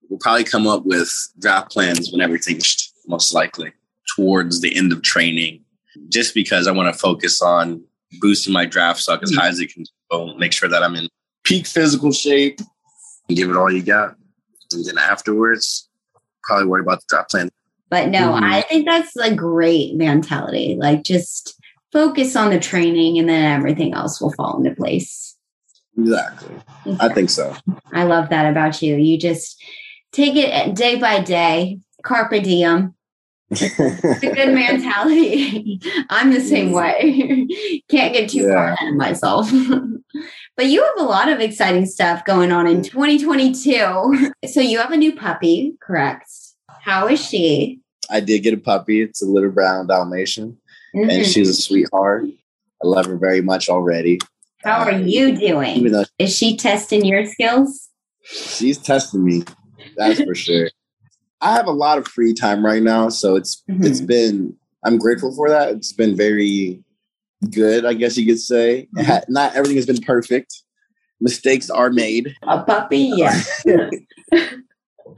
We'll 0.09 0.19
probably 0.19 0.45
come 0.45 0.65
up 0.65 0.85
with 0.85 1.11
draft 1.39 1.71
plans 1.71 2.11
when 2.11 2.21
everything's 2.21 2.93
most 3.07 3.33
likely 3.33 3.73
towards 4.15 4.61
the 4.61 4.75
end 4.75 4.93
of 4.93 5.01
training, 5.01 5.64
just 6.09 6.33
because 6.33 6.67
I 6.67 6.71
want 6.71 6.93
to 6.93 6.99
focus 6.99 7.41
on 7.41 7.83
boosting 8.19 8.53
my 8.53 8.65
draft 8.65 8.99
stock 8.99 9.21
as 9.23 9.31
mm-hmm. 9.31 9.39
high 9.39 9.47
as 9.47 9.59
it 9.59 9.73
can 9.73 9.85
go. 10.11 10.35
Make 10.35 10.53
sure 10.53 10.69
that 10.69 10.83
I'm 10.83 10.95
in 10.95 11.07
peak 11.43 11.65
physical 11.65 12.11
shape 12.11 12.59
and 13.27 13.37
give 13.37 13.49
it 13.49 13.57
all 13.57 13.71
you 13.71 13.83
got, 13.83 14.15
and 14.71 14.85
then 14.85 14.97
afterwards 14.97 15.89
probably 16.43 16.67
worry 16.67 16.81
about 16.81 16.99
the 16.99 17.05
draft 17.09 17.31
plan. 17.31 17.49
But 17.89 18.09
no, 18.09 18.31
mm-hmm. 18.31 18.43
I 18.43 18.61
think 18.61 18.85
that's 18.85 19.15
a 19.17 19.33
great 19.33 19.95
mentality. 19.95 20.75
Like 20.79 21.03
just 21.03 21.59
focus 21.91 22.35
on 22.35 22.49
the 22.49 22.59
training 22.59 23.17
and 23.19 23.29
then 23.29 23.57
everything 23.57 23.93
else 23.93 24.19
will 24.19 24.33
fall 24.33 24.57
into 24.57 24.75
place. 24.75 25.37
Exactly. 25.97 26.55
I 26.99 27.09
think 27.13 27.29
so. 27.29 27.55
I 27.93 28.03
love 28.03 28.29
that 28.29 28.51
about 28.51 28.81
you. 28.81 28.95
You 28.95 29.17
just 29.17 29.63
take 30.11 30.35
it 30.35 30.75
day 30.75 30.95
by 30.99 31.21
day, 31.21 31.79
carpe 32.03 32.43
diem. 32.43 32.94
It's 33.61 34.23
a 34.23 34.33
good 34.33 34.53
mentality. 34.53 35.79
I'm 36.09 36.33
the 36.33 36.41
same 36.41 36.71
way. 36.71 37.47
Can't 37.89 38.13
get 38.13 38.29
too 38.29 38.43
yeah. 38.43 38.53
far 38.53 38.67
ahead 38.69 38.89
of 38.89 38.95
myself. 38.95 39.49
but 40.57 40.65
you 40.67 40.83
have 40.83 40.99
a 40.99 41.03
lot 41.03 41.29
of 41.29 41.39
exciting 41.39 41.85
stuff 41.85 42.25
going 42.25 42.51
on 42.51 42.67
in 42.67 42.81
2022. 42.81 44.33
So 44.47 44.61
you 44.61 44.79
have 44.79 44.91
a 44.91 44.97
new 44.97 45.15
puppy, 45.15 45.75
correct? 45.81 46.29
How 46.81 47.07
is 47.07 47.23
she? 47.23 47.79
I 48.09 48.19
did 48.19 48.43
get 48.43 48.53
a 48.53 48.57
puppy. 48.57 49.01
It's 49.01 49.21
a 49.21 49.25
little 49.25 49.49
brown 49.49 49.87
Dalmatian, 49.87 50.57
mm-hmm. 50.95 51.09
and 51.09 51.25
she's 51.25 51.49
a 51.49 51.53
sweetheart. 51.53 52.25
I 52.83 52.87
love 52.87 53.07
her 53.07 53.17
very 53.17 53.41
much 53.41 53.69
already. 53.69 54.19
How 54.63 54.79
are 54.83 54.91
um, 54.91 55.07
you 55.07 55.35
doing? 55.35 55.91
Though, 55.91 56.05
is 56.19 56.35
she 56.35 56.55
testing 56.57 57.05
your 57.05 57.25
skills? 57.25 57.89
She's 58.23 58.77
testing 58.77 59.23
me. 59.23 59.43
That's 59.95 60.21
for 60.21 60.35
sure. 60.35 60.69
I 61.45 61.53
have 61.53 61.67
a 61.67 61.71
lot 61.71 61.99
of 61.99 62.07
free 62.07 62.33
time 62.33 62.65
right 62.65 62.81
now, 62.81 63.09
so 63.09 63.35
it's 63.35 63.63
mm-hmm. 63.69 63.83
it's 63.85 64.01
been. 64.01 64.55
I'm 64.83 64.97
grateful 64.97 65.33
for 65.33 65.47
that. 65.49 65.69
It's 65.69 65.93
been 65.93 66.15
very 66.15 66.83
good, 67.51 67.85
I 67.85 67.93
guess 67.93 68.17
you 68.17 68.25
could 68.25 68.39
say. 68.39 68.87
Mm-hmm. 68.95 69.31
Not 69.31 69.55
everything 69.55 69.77
has 69.77 69.85
been 69.85 70.01
perfect. 70.01 70.63
Mistakes 71.21 71.69
are 71.69 71.89
made. 71.91 72.35
A 72.43 72.63
puppy, 72.63 73.13
yeah. 73.15 73.39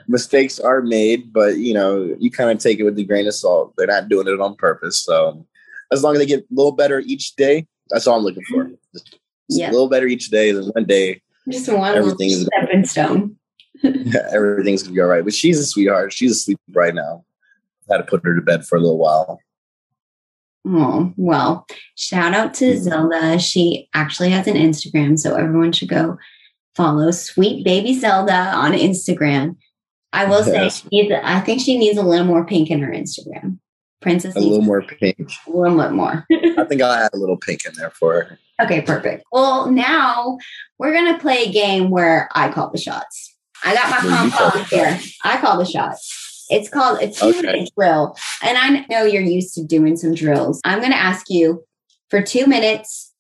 mistakes 0.07 0.59
are 0.59 0.81
made, 0.81 1.31
but 1.31 1.57
you 1.57 1.73
know, 1.73 2.15
you 2.19 2.29
kind 2.29 2.51
of 2.51 2.59
take 2.59 2.79
it 2.79 2.83
with 2.83 2.99
a 2.99 3.03
grain 3.03 3.27
of 3.27 3.33
salt. 3.33 3.73
They're 3.77 3.87
not 3.87 4.09
doing 4.09 4.27
it 4.27 4.39
on 4.39 4.55
purpose. 4.55 5.01
So 5.01 5.45
as 5.91 6.03
long 6.03 6.13
as 6.13 6.19
they 6.19 6.25
get 6.25 6.41
a 6.41 6.45
little 6.51 6.73
better 6.73 6.99
each 6.99 7.35
day, 7.35 7.67
that's 7.89 8.05
all 8.05 8.17
I'm 8.17 8.23
looking 8.23 8.43
for. 8.49 8.65
Just, 8.93 9.11
just 9.11 9.19
yeah. 9.49 9.69
a 9.69 9.71
little 9.71 9.89
better 9.89 10.07
each 10.07 10.29
day, 10.29 10.51
than 10.51 10.65
one 10.67 10.85
day 10.85 11.21
just 11.49 11.71
one 11.71 11.95
everything 11.95 12.29
is 12.29 12.45
stepping 12.45 12.85
stone. 12.85 13.37
everything's 14.31 14.83
gonna 14.83 14.93
be 14.95 15.01
all 15.01 15.07
right. 15.07 15.23
But 15.23 15.33
she's 15.33 15.59
a 15.59 15.65
sweetheart. 15.65 16.13
She's 16.13 16.31
asleep 16.31 16.59
right 16.73 16.93
now. 16.95 17.23
I 17.89 17.93
had 17.93 17.97
to 17.99 18.03
put 18.03 18.23
her 18.25 18.35
to 18.35 18.41
bed 18.41 18.65
for 18.65 18.77
a 18.77 18.81
little 18.81 18.97
while. 18.97 19.39
Oh, 20.69 21.13
well, 21.15 21.65
shout 21.95 22.33
out 22.33 22.53
to 22.55 22.73
Mhm. 22.73 22.77
Zelda. 22.79 23.39
She 23.39 23.87
actually 23.93 24.29
has 24.31 24.47
an 24.47 24.55
Instagram, 24.55 25.17
so 25.17 25.35
everyone 25.35 25.71
should 25.71 25.87
go 25.89 26.17
follow 26.75 27.11
Sweet 27.11 27.63
Baby 27.63 27.97
Zelda 27.97 28.51
on 28.53 28.73
Instagram. 28.73 29.55
I 30.11 30.25
will 30.25 30.43
say, 30.43 30.63
Yes. 30.63 30.81
she 30.81 30.87
needs, 30.91 31.13
I 31.23 31.39
think 31.39 31.61
she 31.61 31.77
needs 31.77 31.97
a 31.97 32.03
little 32.03 32.25
more 32.25 32.45
pink 32.45 32.69
in 32.69 32.81
her 32.81 32.91
Instagram. 32.91 33.59
Princess 34.01 34.35
A 34.35 34.39
little 34.39 34.61
more 34.61 34.81
pink. 34.83 35.17
a 35.47 35.49
little 35.51 35.77
bit 35.77 35.91
more. 35.91 36.25
I 36.31 36.63
think 36.65 36.81
I'll 36.81 36.91
add 36.91 37.11
a 37.13 37.17
little 37.17 37.37
pink 37.37 37.65
in 37.65 37.73
there 37.75 37.89
for 37.91 38.13
her. 38.13 38.39
okay, 38.61 38.81
perfect. 38.81 39.23
Well, 39.31 39.71
now 39.71 40.37
we're 40.77 40.93
going 40.93 41.11
to 41.13 41.19
play 41.19 41.45
a 41.45 41.51
game 41.51 41.89
where 41.89 42.29
I 42.35 42.51
call 42.51 42.69
the 42.71 42.77
shots. 42.77 43.35
I 43.63 43.73
got 43.73 43.89
my 43.89 44.07
Well, 44.07 44.29
pom 44.29 44.51
pom 44.51 44.65
here. 44.65 44.99
I 45.23 45.37
call 45.39 45.57
the 45.57 45.65
shots. 45.65 46.45
It's 46.49 46.69
called 46.69 47.01
a 47.01 47.11
two 47.11 47.27
Okay. 47.27 47.67
drill. 47.77 48.15
And 48.41 48.57
I 48.57 48.85
know 48.89 49.03
you're 49.03 49.21
used 49.21 49.53
to 49.55 49.63
doing 49.63 49.97
some 49.97 50.13
drills. 50.13 50.61
I'm 50.63 50.79
going 50.79 50.91
to 50.91 50.97
ask 50.97 51.25
you 51.29 51.63
for 52.09 52.21
two 52.21 52.47
minutes 52.47 53.13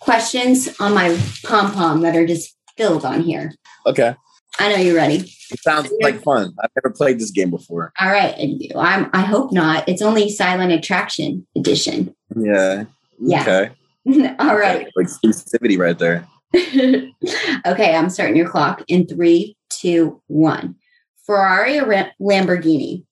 questions 0.00 0.68
on 0.80 0.92
my 0.94 1.16
pom 1.44 1.72
pom 1.72 2.00
that 2.00 2.16
are 2.16 2.26
just 2.26 2.56
filled 2.76 3.04
on 3.04 3.22
here. 3.22 3.52
Okay. 3.86 4.14
I 4.58 4.68
know 4.70 4.76
you're 4.82 4.96
ready. 4.96 5.32
It 5.50 5.60
sounds 5.62 5.90
like 6.02 6.22
fun. 6.22 6.52
I've 6.62 6.70
never 6.82 6.92
played 6.94 7.20
this 7.20 7.30
game 7.30 7.50
before. 7.50 7.92
All 8.00 8.10
right. 8.10 8.34
I'm, 8.76 9.10
I 9.12 9.20
hope 9.20 9.52
not. 9.52 9.88
It's 9.88 10.02
only 10.02 10.28
Sideline 10.28 10.70
Attraction 10.70 11.46
edition. 11.56 12.14
Yeah. 12.34 12.84
Yeah. 13.20 13.42
Okay. 13.42 13.70
All 14.40 14.56
right. 14.56 14.88
Like 14.96 15.06
exclusivity 15.06 15.78
right 15.78 15.98
there. 15.98 16.26
okay, 17.66 17.96
I'm 17.96 18.10
starting 18.10 18.36
your 18.36 18.48
clock 18.48 18.82
in 18.88 19.06
three, 19.06 19.56
two, 19.70 20.20
one. 20.26 20.76
Ferrari 21.24 21.78
or 21.78 21.86
Ra- 21.86 22.10
Lamborghini? 22.20 23.04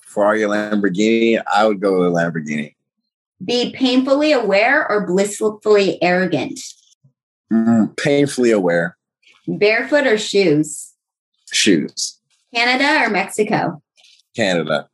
Ferrari 0.00 0.42
or 0.42 0.48
Lamborghini, 0.48 1.40
I 1.52 1.66
would 1.66 1.80
go 1.80 2.00
with 2.00 2.12
Lamborghini. 2.12 2.74
Be 3.44 3.72
painfully 3.72 4.32
aware 4.32 4.90
or 4.90 5.06
blissfully 5.06 6.02
arrogant? 6.02 6.60
Mm, 7.52 7.96
painfully 7.96 8.50
aware. 8.50 8.96
Barefoot 9.46 10.06
or 10.06 10.18
shoes? 10.18 10.92
Shoes. 11.52 12.18
Canada 12.54 13.04
or 13.04 13.10
Mexico? 13.10 13.82
Canada. 14.34 14.88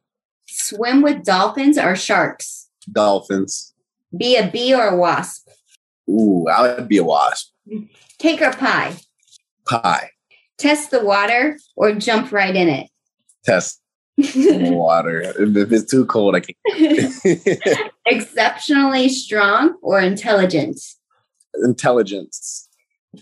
Swim 0.47 1.03
with 1.03 1.25
dolphins 1.25 1.79
or 1.79 1.97
sharks? 1.97 2.69
Dolphins. 2.91 3.75
Be 4.17 4.37
a 4.37 4.49
bee 4.49 4.75
or 4.75 4.87
a 4.87 4.97
wasp? 4.97 5.49
Ooh, 6.09 6.47
I 6.49 6.75
would 6.75 6.89
be 6.89 6.99
a 6.99 7.05
wasp. 7.05 7.53
Cake 8.19 8.43
or 8.43 8.53
pie? 8.53 8.97
Pie. 9.69 10.11
Test 10.59 10.91
the 10.91 11.05
water 11.05 11.59
or 11.77 11.93
jump 11.95 12.33
right 12.33 12.55
in 12.55 12.69
it? 12.69 12.89
Test 13.45 13.81
the 14.17 14.71
water. 14.73 15.21
If 15.21 15.57
if 15.57 15.73
it's 15.73 15.91
too 15.91 16.07
cold, 16.07 16.37
I 16.37 16.41
can't. 16.41 17.93
Exceptionally 18.07 19.09
strong 19.09 19.77
or 19.83 20.01
intelligent? 20.01 20.81
Intelligence. 21.63 22.69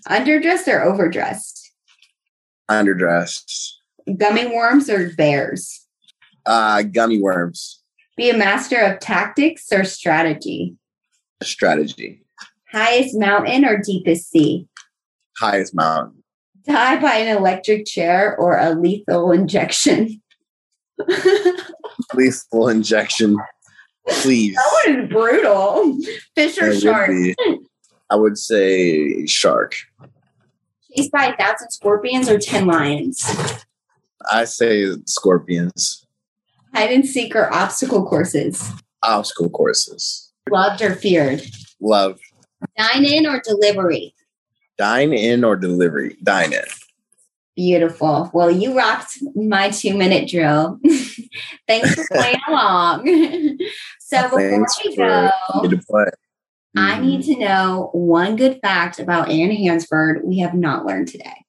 Underdressed 0.08 0.68
or 0.68 0.82
overdressed? 0.82 1.72
Underdressed. 2.70 3.70
Gummy 4.16 4.46
worms 4.46 4.90
or 4.90 5.12
bears? 5.16 5.86
Uh, 6.46 6.82
gummy 6.82 7.20
worms. 7.20 7.80
Be 8.16 8.30
a 8.30 8.36
master 8.36 8.78
of 8.78 9.00
tactics 9.00 9.72
or 9.72 9.84
strategy? 9.84 10.76
Strategy. 11.42 12.23
Highest 12.74 13.16
mountain 13.16 13.64
or 13.64 13.78
deepest 13.78 14.30
sea? 14.30 14.66
Highest 15.38 15.76
mountain. 15.76 16.24
Die 16.66 17.00
by 17.00 17.14
an 17.18 17.36
electric 17.36 17.86
chair 17.86 18.36
or 18.36 18.58
a 18.58 18.74
lethal 18.74 19.30
injection? 19.30 20.20
Lethal 22.14 22.68
injection. 22.68 23.36
Please. 24.08 24.56
That 24.56 24.86
one 24.86 25.04
is 25.04 25.08
brutal. 25.08 25.98
Fish 26.34 26.60
or 26.60 26.74
shark? 26.74 27.10
be- 27.10 27.36
I 28.10 28.16
would 28.16 28.36
say 28.36 29.24
shark. 29.26 29.76
Chased 30.96 31.12
by 31.12 31.26
a 31.26 31.36
thousand 31.36 31.70
scorpions 31.70 32.28
or 32.28 32.38
ten 32.38 32.66
lions? 32.66 33.24
I 34.32 34.46
say 34.46 34.86
scorpions. 35.06 36.06
Hide 36.74 36.90
and 36.90 37.06
seek 37.06 37.36
or 37.36 37.52
obstacle 37.54 38.04
courses? 38.04 38.68
Obstacle 39.04 39.50
courses. 39.50 40.32
Loved 40.50 40.82
or 40.82 40.96
feared? 40.96 41.42
Love. 41.80 42.18
Dine 42.76 43.04
in 43.04 43.26
or 43.26 43.40
delivery? 43.44 44.14
Dine 44.78 45.12
in 45.12 45.44
or 45.44 45.56
delivery? 45.56 46.16
Dine 46.22 46.52
in. 46.52 46.62
Beautiful. 47.56 48.30
Well, 48.34 48.50
you 48.50 48.76
rocked 48.76 49.18
my 49.36 49.70
two 49.70 49.96
minute 49.96 50.28
drill. 50.28 50.80
Thanks 51.68 51.94
for 51.94 52.04
playing 52.10 52.40
along. 52.48 53.06
so 54.00 54.22
before 54.24 54.40
Thanks 54.40 54.80
we 54.84 54.96
go, 54.96 55.30
play. 55.88 56.04
I 56.76 56.98
need 57.00 57.22
to 57.26 57.36
know 57.38 57.90
one 57.92 58.34
good 58.34 58.58
fact 58.60 58.98
about 58.98 59.30
Aaron 59.30 59.54
Hansford 59.54 60.22
we 60.24 60.38
have 60.38 60.54
not 60.54 60.84
learned 60.84 61.06
today. 61.08 61.44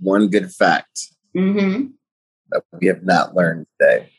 one 0.00 0.28
good 0.28 0.52
fact 0.52 1.08
Mm-hmm. 1.34 1.86
that 2.50 2.62
we 2.80 2.86
have 2.86 3.02
not 3.02 3.34
learned 3.34 3.66
today. 3.80 4.10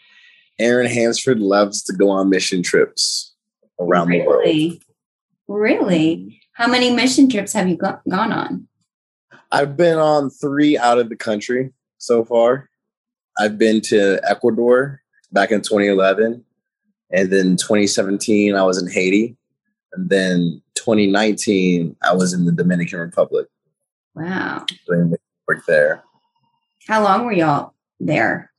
Aaron 0.59 0.87
Hansford 0.87 1.39
loves 1.39 1.81
to 1.83 1.93
go 1.93 2.09
on 2.09 2.29
mission 2.29 2.61
trips 2.63 3.33
around 3.79 4.09
the 4.09 4.21
world. 4.25 4.47
Really? 5.47 5.75
Really? 5.85 6.41
How 6.53 6.67
many 6.67 6.91
mission 6.93 7.29
trips 7.29 7.51
have 7.53 7.67
you 7.67 7.75
go- 7.75 7.99
gone 8.09 8.31
on? 8.31 8.67
I've 9.51 9.75
been 9.75 9.97
on 9.97 10.29
three 10.29 10.77
out 10.77 10.99
of 10.99 11.09
the 11.09 11.15
country 11.15 11.71
so 11.97 12.23
far. 12.23 12.69
I've 13.37 13.57
been 13.57 13.81
to 13.81 14.19
Ecuador 14.29 15.01
back 15.31 15.51
in 15.51 15.61
2011, 15.61 16.43
and 17.11 17.29
then 17.31 17.57
2017 17.57 18.55
I 18.55 18.63
was 18.63 18.81
in 18.81 18.89
Haiti, 18.89 19.35
and 19.93 20.09
then 20.09 20.61
2019 20.75 21.95
I 22.01 22.13
was 22.15 22.33
in 22.33 22.45
the 22.45 22.51
Dominican 22.53 22.99
Republic 22.99 23.47
Wow. 24.15 24.65
doing 24.87 25.13
work 25.47 25.65
there. 25.67 26.03
How 26.87 27.03
long 27.03 27.25
were 27.25 27.33
y'all 27.33 27.73
there? 27.99 28.51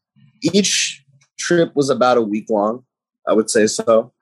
Each 0.43 1.03
trip 1.39 1.75
was 1.75 1.89
about 1.89 2.19
a 2.19 2.23
week 2.23 2.51
long, 2.51 2.85
I 3.27 3.33
would 3.33 3.49
say 3.51 3.67
so. 3.67 4.13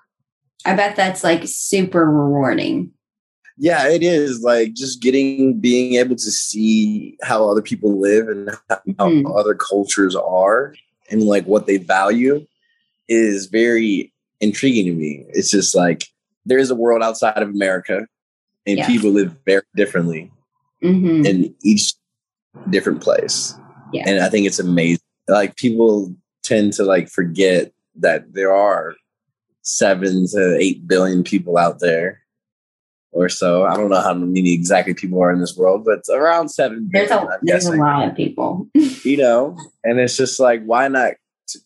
I 0.64 0.74
bet 0.74 0.96
that's 0.96 1.22
like 1.24 1.42
super 1.46 2.04
rewarding. 2.10 2.90
Yeah, 3.56 3.88
it 3.88 4.02
is 4.02 4.42
like 4.42 4.72
just 4.74 5.00
getting 5.00 5.60
being 5.60 5.94
able 5.94 6.16
to 6.16 6.30
see 6.30 7.16
how 7.22 7.48
other 7.48 7.62
people 7.62 7.98
live 8.00 8.28
and 8.28 8.50
how 8.98 9.08
Mhm. 9.10 9.38
other 9.38 9.54
cultures 9.54 10.16
are 10.16 10.74
and 11.10 11.22
like 11.22 11.44
what 11.46 11.66
they 11.66 11.76
value 11.76 12.44
is 13.08 13.46
very 13.46 14.12
intriguing 14.40 14.86
to 14.86 14.92
me. 14.92 15.24
It's 15.28 15.50
just 15.50 15.74
like 15.74 16.04
there 16.46 16.58
is 16.58 16.70
a 16.70 16.74
world 16.74 17.02
outside 17.02 17.42
of 17.42 17.48
America 17.50 18.06
and 18.66 18.78
Yeah. 18.78 18.86
people 18.86 19.10
live 19.10 19.34
very 19.46 19.62
differently 19.76 20.30
Mm-hmm. 20.82 21.24
in 21.26 21.54
each 21.62 21.94
different 22.70 23.00
place. 23.02 23.54
Yeah. 23.92 24.02
And 24.06 24.20
I 24.20 24.28
think 24.28 24.46
it's 24.46 24.58
amazing. 24.58 25.00
Like 25.28 25.56
people 25.56 26.14
tend 26.42 26.72
to 26.74 26.84
like 26.84 27.08
forget 27.08 27.72
that 27.96 28.32
there 28.34 28.52
are 28.52 28.96
seven 29.64 30.26
to 30.28 30.56
eight 30.60 30.86
billion 30.86 31.24
people 31.24 31.58
out 31.58 31.80
there 31.80 32.20
or 33.12 33.28
so. 33.28 33.64
I 33.64 33.76
don't 33.76 33.90
know 33.90 34.00
how 34.00 34.14
many 34.14 34.52
exactly 34.52 34.94
people 34.94 35.22
are 35.22 35.32
in 35.32 35.40
this 35.40 35.56
world, 35.56 35.84
but 35.84 35.98
it's 35.98 36.10
around 36.10 36.50
seven 36.50 36.88
There's 36.92 37.08
billion, 37.08 37.28
a 37.28 37.38
there's 37.42 37.66
a 37.66 37.76
lot 37.76 38.08
of 38.08 38.14
people. 38.14 38.68
You 39.04 39.18
know, 39.18 39.58
and 39.82 40.00
it's 40.00 40.16
just 40.16 40.40
like, 40.40 40.64
why 40.64 40.88
not 40.88 41.12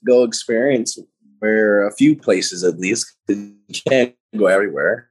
go 0.05 0.25
experience 0.25 0.99
where 1.39 1.87
a 1.87 1.93
few 1.93 2.17
places 2.17 2.65
at 2.65 2.81
least, 2.81 3.15
you 3.29 3.55
can't 3.89 4.13
go 4.37 4.47
everywhere, 4.47 5.09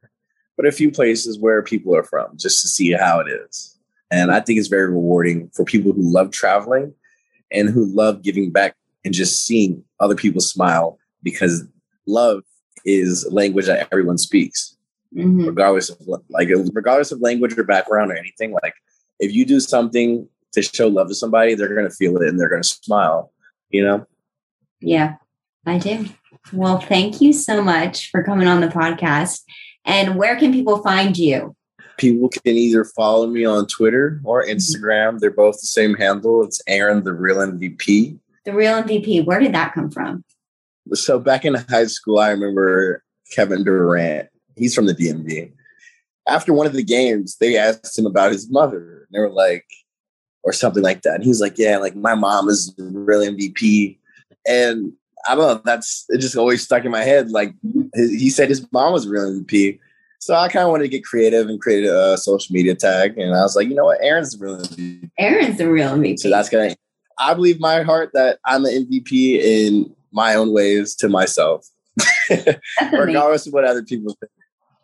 but 0.58 0.66
a 0.66 0.72
few 0.72 0.90
places 0.90 1.38
where 1.38 1.62
people 1.62 1.96
are 1.96 2.02
from 2.02 2.36
just 2.36 2.60
to 2.60 2.68
see 2.68 2.92
how 2.92 3.18
it 3.20 3.28
is. 3.28 3.78
And 4.10 4.30
I 4.30 4.40
think 4.40 4.58
it's 4.58 4.68
very 4.68 4.88
rewarding 4.88 5.50
for 5.54 5.64
people 5.64 5.92
who 5.92 6.02
love 6.02 6.30
traveling 6.30 6.92
and 7.50 7.70
who 7.70 7.86
love 7.86 8.22
giving 8.22 8.50
back 8.50 8.76
and 9.06 9.14
just 9.14 9.46
seeing 9.46 9.82
other 10.00 10.14
people 10.14 10.42
smile 10.42 10.98
because 11.22 11.64
love 12.06 12.42
is 12.84 13.26
language 13.30 13.66
that 13.66 13.86
everyone 13.92 14.18
speaks 14.18 14.76
Mhm. 15.16 15.46
regardless 15.46 15.88
of 15.90 15.96
like 16.28 16.48
regardless 16.74 17.12
of 17.12 17.20
language 17.22 17.56
or 17.56 17.64
background 17.64 18.10
or 18.12 18.16
anything 18.16 18.52
like 18.62 18.74
if 19.18 19.32
you 19.32 19.46
do 19.46 19.58
something 19.58 20.28
to 20.52 20.60
show 20.62 20.86
love 20.88 21.08
to 21.08 21.14
somebody 21.14 21.54
they're 21.54 21.74
going 21.74 21.88
to 21.88 21.94
feel 21.94 22.16
it 22.18 22.28
and 22.28 22.38
they're 22.38 22.50
going 22.50 22.62
to 22.62 22.68
smile 22.68 23.32
you 23.70 23.82
know 23.84 24.06
Yeah, 24.80 25.14
I 25.66 25.78
do. 25.78 26.06
Well, 26.52 26.78
thank 26.78 27.20
you 27.20 27.32
so 27.32 27.62
much 27.62 28.10
for 28.10 28.22
coming 28.22 28.46
on 28.46 28.60
the 28.60 28.68
podcast. 28.68 29.42
And 29.84 30.14
where 30.16 30.36
can 30.36 30.52
people 30.52 30.82
find 30.82 31.16
you? 31.16 31.54
people 31.96 32.28
can 32.28 32.54
either 32.54 32.84
follow 32.84 33.26
me 33.26 33.44
on 33.44 33.66
twitter 33.66 34.20
or 34.22 34.44
instagram 34.46 35.18
they're 35.18 35.32
both 35.32 35.56
the 35.60 35.66
same 35.66 35.94
handle 35.94 36.44
it's 36.44 36.62
aaron 36.68 37.02
the 37.02 37.12
real 37.12 37.38
mvp 37.38 38.16
The 38.44 38.52
Real 38.54 38.80
MVP. 38.82 39.24
Where 39.26 39.40
did 39.40 39.52
that 39.54 39.74
come 39.74 39.90
from? 39.90 40.22
So 40.94 41.18
back 41.18 41.44
in 41.44 41.54
high 41.54 41.86
school 41.86 42.18
i 42.18 42.30
remember 42.30 43.02
kevin 43.34 43.64
durant 43.64 44.28
he's 44.56 44.74
from 44.74 44.86
the 44.86 44.94
dmv 44.94 45.52
after 46.26 46.52
one 46.52 46.66
of 46.66 46.72
the 46.72 46.84
games 46.84 47.36
they 47.40 47.56
asked 47.56 47.98
him 47.98 48.06
about 48.06 48.32
his 48.32 48.50
mother 48.50 49.06
and 49.08 49.16
they 49.16 49.20
were 49.20 49.30
like 49.30 49.64
or 50.48 50.52
something 50.52 50.82
like 50.82 51.02
that. 51.02 51.16
And 51.16 51.22
he 51.22 51.28
was 51.28 51.40
like, 51.40 51.58
yeah, 51.58 51.78
like 51.78 51.96
my 51.96 52.14
mom 52.14 52.48
is 52.48 52.74
really 52.78 53.28
MVP. 53.28 53.98
And 54.46 54.92
I 55.28 55.34
don't 55.34 55.46
know, 55.46 55.62
that's 55.64 56.06
it 56.08 56.18
just 56.18 56.36
always 56.36 56.62
stuck 56.62 56.84
in 56.84 56.90
my 56.90 57.02
head. 57.02 57.30
Like 57.30 57.54
he 57.94 58.30
said 58.30 58.48
his 58.48 58.66
mom 58.72 58.92
was 58.92 59.06
really 59.06 59.40
MVP. 59.40 59.78
So 60.20 60.34
I 60.34 60.48
kind 60.48 60.64
of 60.64 60.70
wanted 60.70 60.84
to 60.84 60.88
get 60.88 61.04
creative 61.04 61.48
and 61.48 61.60
create 61.60 61.84
a 61.84 62.16
social 62.18 62.52
media 62.52 62.74
tag. 62.74 63.18
And 63.18 63.34
I 63.34 63.42
was 63.42 63.54
like, 63.54 63.68
you 63.68 63.74
know 63.74 63.84
what? 63.84 63.98
Aaron's 64.00 64.32
the 64.32 64.44
real 64.44 64.58
MVP. 64.58 65.10
Aaron's 65.18 65.58
the 65.58 65.70
real 65.70 65.90
MVP. 65.90 66.18
So 66.18 66.30
that's 66.30 66.48
going 66.48 66.70
to, 66.70 66.76
I 67.18 67.34
believe 67.34 67.60
my 67.60 67.82
heart 67.82 68.10
that 68.14 68.38
I'm 68.44 68.62
the 68.62 68.70
MVP 68.70 69.38
in 69.38 69.94
my 70.12 70.34
own 70.34 70.52
ways 70.52 70.94
to 70.96 71.08
myself, 71.08 71.66
regardless 72.92 73.46
of 73.46 73.52
what 73.52 73.64
other 73.64 73.82
people 73.82 74.16
think. 74.20 74.32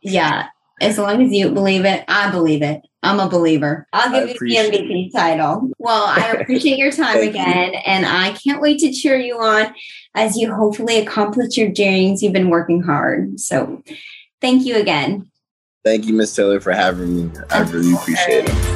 Yeah. 0.02 0.48
As 0.80 0.98
long 0.98 1.22
as 1.22 1.32
you 1.32 1.50
believe 1.50 1.84
it, 1.84 2.04
I 2.08 2.30
believe 2.30 2.62
it. 2.62 2.82
I'm 3.04 3.20
a 3.20 3.28
believer. 3.28 3.86
I'll 3.92 4.10
give 4.10 4.30
you 4.30 4.34
the 4.34 4.56
MVP 4.56 5.06
it. 5.06 5.12
title. 5.12 5.70
Well, 5.78 6.06
I 6.06 6.32
appreciate 6.32 6.78
your 6.78 6.90
time 6.92 7.18
again, 7.18 7.74
you. 7.74 7.78
and 7.84 8.06
I 8.06 8.32
can't 8.32 8.60
wait 8.60 8.78
to 8.80 8.92
cheer 8.92 9.16
you 9.16 9.38
on 9.38 9.74
as 10.14 10.36
you 10.36 10.52
hopefully 10.52 10.98
accomplish 10.98 11.56
your 11.56 11.70
dreams. 11.70 12.22
You've 12.22 12.32
been 12.32 12.50
working 12.50 12.82
hard. 12.82 13.38
So 13.38 13.82
thank 14.40 14.64
you 14.64 14.76
again. 14.76 15.30
Thank 15.84 16.06
you, 16.06 16.14
Miss 16.14 16.34
Taylor, 16.34 16.60
for 16.60 16.72
having 16.72 17.30
me. 17.30 17.30
I 17.50 17.60
really 17.60 17.92
appreciate 17.92 18.48
it. 18.48 18.73